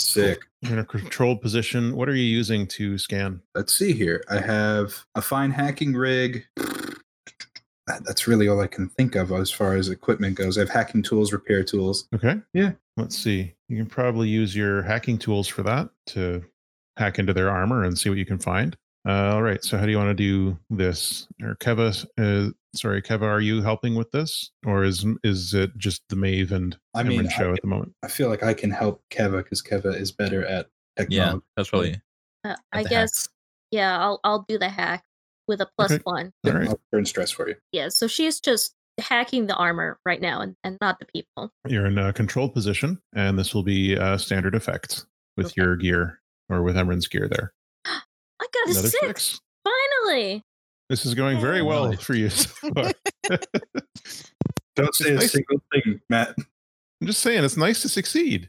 [0.00, 0.42] Sick.
[0.62, 1.96] You're in a controlled position.
[1.96, 3.42] What are you using to scan?
[3.54, 4.24] Let's see here.
[4.30, 6.44] I have a fine hacking rig.
[7.86, 10.58] That's really all I can think of as far as equipment goes.
[10.58, 12.06] I have hacking tools, repair tools.
[12.14, 12.36] Okay.
[12.52, 12.72] Yeah.
[12.96, 13.54] Let's see.
[13.68, 16.44] You can probably use your hacking tools for that to
[16.96, 18.76] hack into their armor and see what you can find.
[19.08, 19.64] Uh, all right.
[19.64, 21.26] So how do you want to do this?
[21.42, 26.02] Or Keva, uh, sorry, Keva, are you helping with this, or is is it just
[26.08, 27.94] the Maeve and I mean, Emran show I, at the moment?
[28.02, 30.68] I feel like I can help Keva because Keva is better at
[31.08, 32.00] Yeah, that's probably.
[32.44, 33.28] Uh, I guess, hacks.
[33.70, 35.04] yeah, I'll I'll do the hack
[35.48, 36.02] with a plus Okay.
[36.04, 36.32] one.
[36.46, 36.68] All right.
[36.68, 37.56] I'll turn stress for you.
[37.72, 41.52] Yeah, so she's just hacking the armor right now and, and not the people.
[41.66, 45.06] You're in a controlled position, and this will be a standard effect
[45.36, 45.54] with Okay.
[45.62, 47.52] your gear or with Emran's gear there.
[47.86, 48.98] I got a six.
[49.00, 49.40] six.
[49.64, 50.42] Finally.
[50.88, 52.02] This is going very well Nice.
[52.02, 52.92] for you so far.
[54.76, 55.32] Don't say a nice.
[55.32, 56.34] single thing, Matt.
[57.00, 58.48] I'm just saying, it's nice to succeed.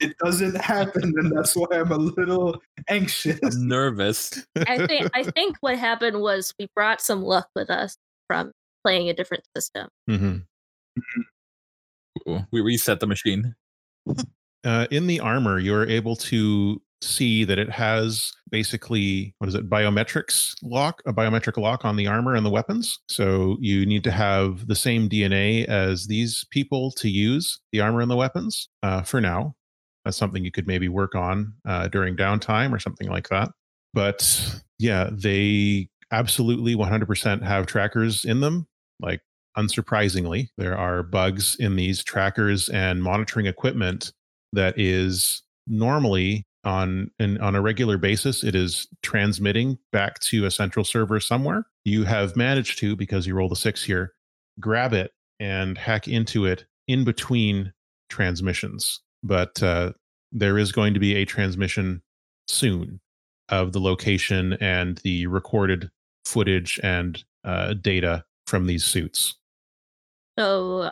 [0.00, 3.38] It doesn't happen, and that's why I'm a little anxious.
[3.44, 4.44] I'm nervous.
[4.56, 7.96] I think I think what happened was we brought some luck with us
[8.28, 8.52] from
[8.84, 9.88] playing a different system.
[10.08, 10.38] hmm
[12.50, 13.54] We reset the machine.
[14.64, 19.68] uh, in the armor, you're able to see that it has basically what is it
[19.68, 22.98] biometrics lock a biometric lock on the armor and the weapons.
[23.08, 28.00] So you need to have the same dna as these people to use the armor
[28.00, 29.54] and the weapons uh, for now.
[30.04, 33.50] That's something you could maybe work on uh, during downtime or something like that.
[33.94, 38.66] But yeah they absolutely 100% have trackers in them.
[39.00, 39.20] Like
[39.56, 44.12] unsurprisingly there are bugs in these trackers and monitoring equipment
[44.52, 50.50] that is normally on an on a regular basis it is transmitting back to a
[50.50, 54.12] central server somewhere you have managed to because you rolled a six here
[54.60, 57.72] grab it and hack into it in between
[58.08, 59.92] transmissions but uh,
[60.30, 62.00] there is going to be a transmission
[62.46, 63.00] soon
[63.48, 65.90] of the location and the recorded
[66.24, 69.34] footage and uh, data from these suits
[70.38, 70.90] So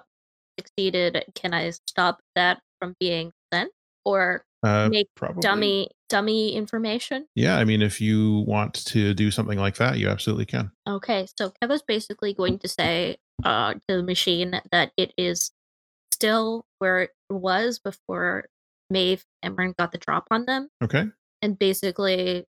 [0.59, 1.25] succeeded.
[1.35, 3.73] Can I stop that from being sent
[4.05, 7.27] or uh, make probably dummy dummy information?
[7.35, 11.27] yeah i mean if you want to do something like that you absolutely can Okay,
[11.39, 15.53] so Keva's basically going to say uh, to the machine that it is
[16.13, 18.47] still where it was before
[18.91, 21.05] Maeve and Emran got the drop on them, okay
[21.43, 22.45] and basically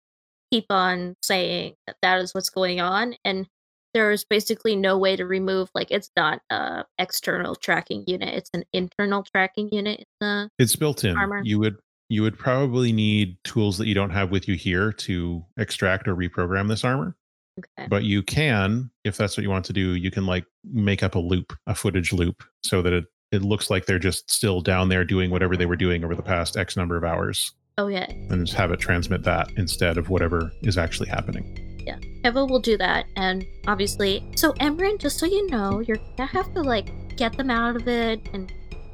[0.51, 3.15] keep on saying that that is what's going on.
[3.25, 3.47] And
[3.93, 8.63] there's basically no way to remove, like, it's not a external tracking unit; it's an
[8.73, 11.17] internal tracking unit in the It's built in.
[11.17, 11.41] Armor.
[11.43, 11.77] You would
[12.09, 16.15] you would probably need tools that you don't have with you here to extract or
[16.15, 17.15] reprogram this armor.
[17.59, 17.87] okay.
[17.89, 21.15] But you can, if that's what you want to do, you can like make up
[21.15, 24.87] a loop, a footage loop, so that it it looks like they're just still down
[24.87, 28.05] there doing whatever they were doing over the past X number of hours, Oh yeah,
[28.09, 31.63] and just have it transmit that instead of whatever is actually happening.
[31.85, 31.99] Yeah.
[32.23, 36.53] Keva will do that, and obviously, so Emran, just so you know, you're gonna have
[36.53, 38.51] to like get them out of it and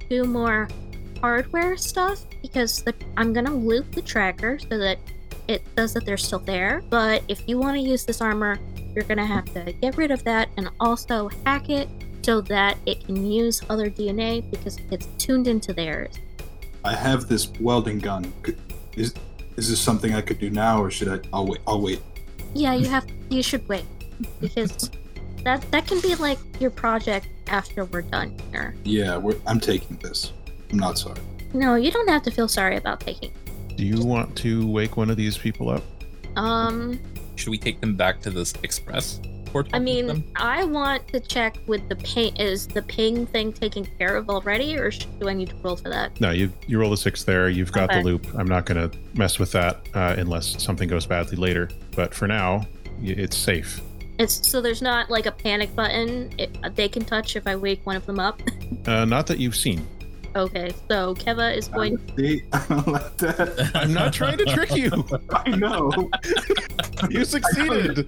[0.09, 0.68] do more
[1.24, 4.99] hardware stuff because the, I'm gonna loop the tracker so that
[5.47, 6.84] it says that they're still there.
[6.89, 8.59] But if you want to use this armor,
[8.93, 11.88] you're gonna have to get rid of that and also hack it
[12.24, 16.13] so that it can use other DNA because it's tuned into theirs.
[16.84, 18.34] I have this welding gun.
[18.97, 19.13] Is
[19.55, 21.19] is this something I could do now, or should I?
[21.32, 21.61] I'll wait.
[21.65, 22.01] I'll wait.
[22.53, 23.07] Yeah, you have.
[23.30, 23.86] You should wait
[24.41, 24.91] because
[25.45, 28.76] that that can be like your project after we're done here.
[28.84, 30.34] Yeah, we're, I'm taking this.
[30.74, 31.19] I'm not sorry.
[31.53, 33.32] No, you don't have to feel sorry about taking.
[33.78, 35.84] Do you want to wake one of these people up?
[36.36, 36.99] Um,
[37.36, 39.19] Should we take them back to this express?
[39.45, 40.24] port I mean.
[40.36, 42.36] I want to check with the ping.
[42.38, 45.76] Is the ping thing taken care of already, or sh- do I need to roll
[45.76, 46.19] for that?
[46.19, 47.49] No, you you roll a six there.
[47.49, 47.99] You've got Okay.
[47.99, 48.26] the loop.
[48.36, 51.69] I'm not going to mess with that uh, unless something goes badly later.
[51.95, 52.65] But for now,
[53.03, 53.80] it's safe.
[54.17, 57.86] It's so there's not like a panic button it, they can touch if I wake
[57.86, 58.41] one of them up.
[58.86, 59.88] Uh, not that you've seen.
[60.36, 61.98] Okay, so Keva is going.
[62.18, 63.72] See, I don't like that.
[63.76, 64.92] I'm not trying to trick you.
[65.32, 66.10] I know.
[67.10, 68.08] You succeeded.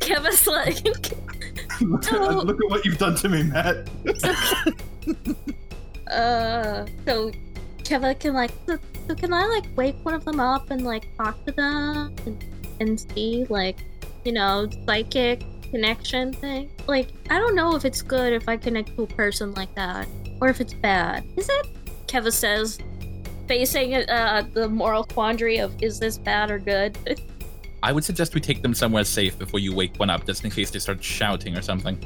[0.00, 0.84] Keva's like.
[1.80, 2.42] look, at, Oh.
[2.44, 3.88] look at what you've done to me, Matt.
[6.10, 7.30] uh, so
[7.78, 8.50] Keva can like.
[8.66, 8.78] So,
[9.08, 12.44] so can I like wake one of them up and like talk to them and,
[12.80, 13.84] and see like,
[14.24, 16.70] you know, psychic connection thing?
[16.86, 20.08] Like, I don't know if it's good if I connect to a person like that
[20.40, 21.24] or if it's bad.
[21.36, 21.68] Is it?
[22.06, 22.78] Keva says,
[23.46, 26.96] facing uh, the moral quandary of is this bad or good?
[27.82, 30.50] I would suggest we take them somewhere safe before you wake one up, just in
[30.50, 31.98] case they start shouting or something.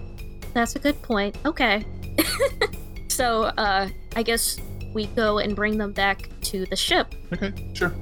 [0.52, 1.36] That's a good point.
[1.44, 1.84] Okay.
[3.08, 4.58] so, uh, I guess
[4.92, 7.14] we go and bring them back to the ship.
[7.32, 7.52] Okay.
[7.74, 7.92] Sure.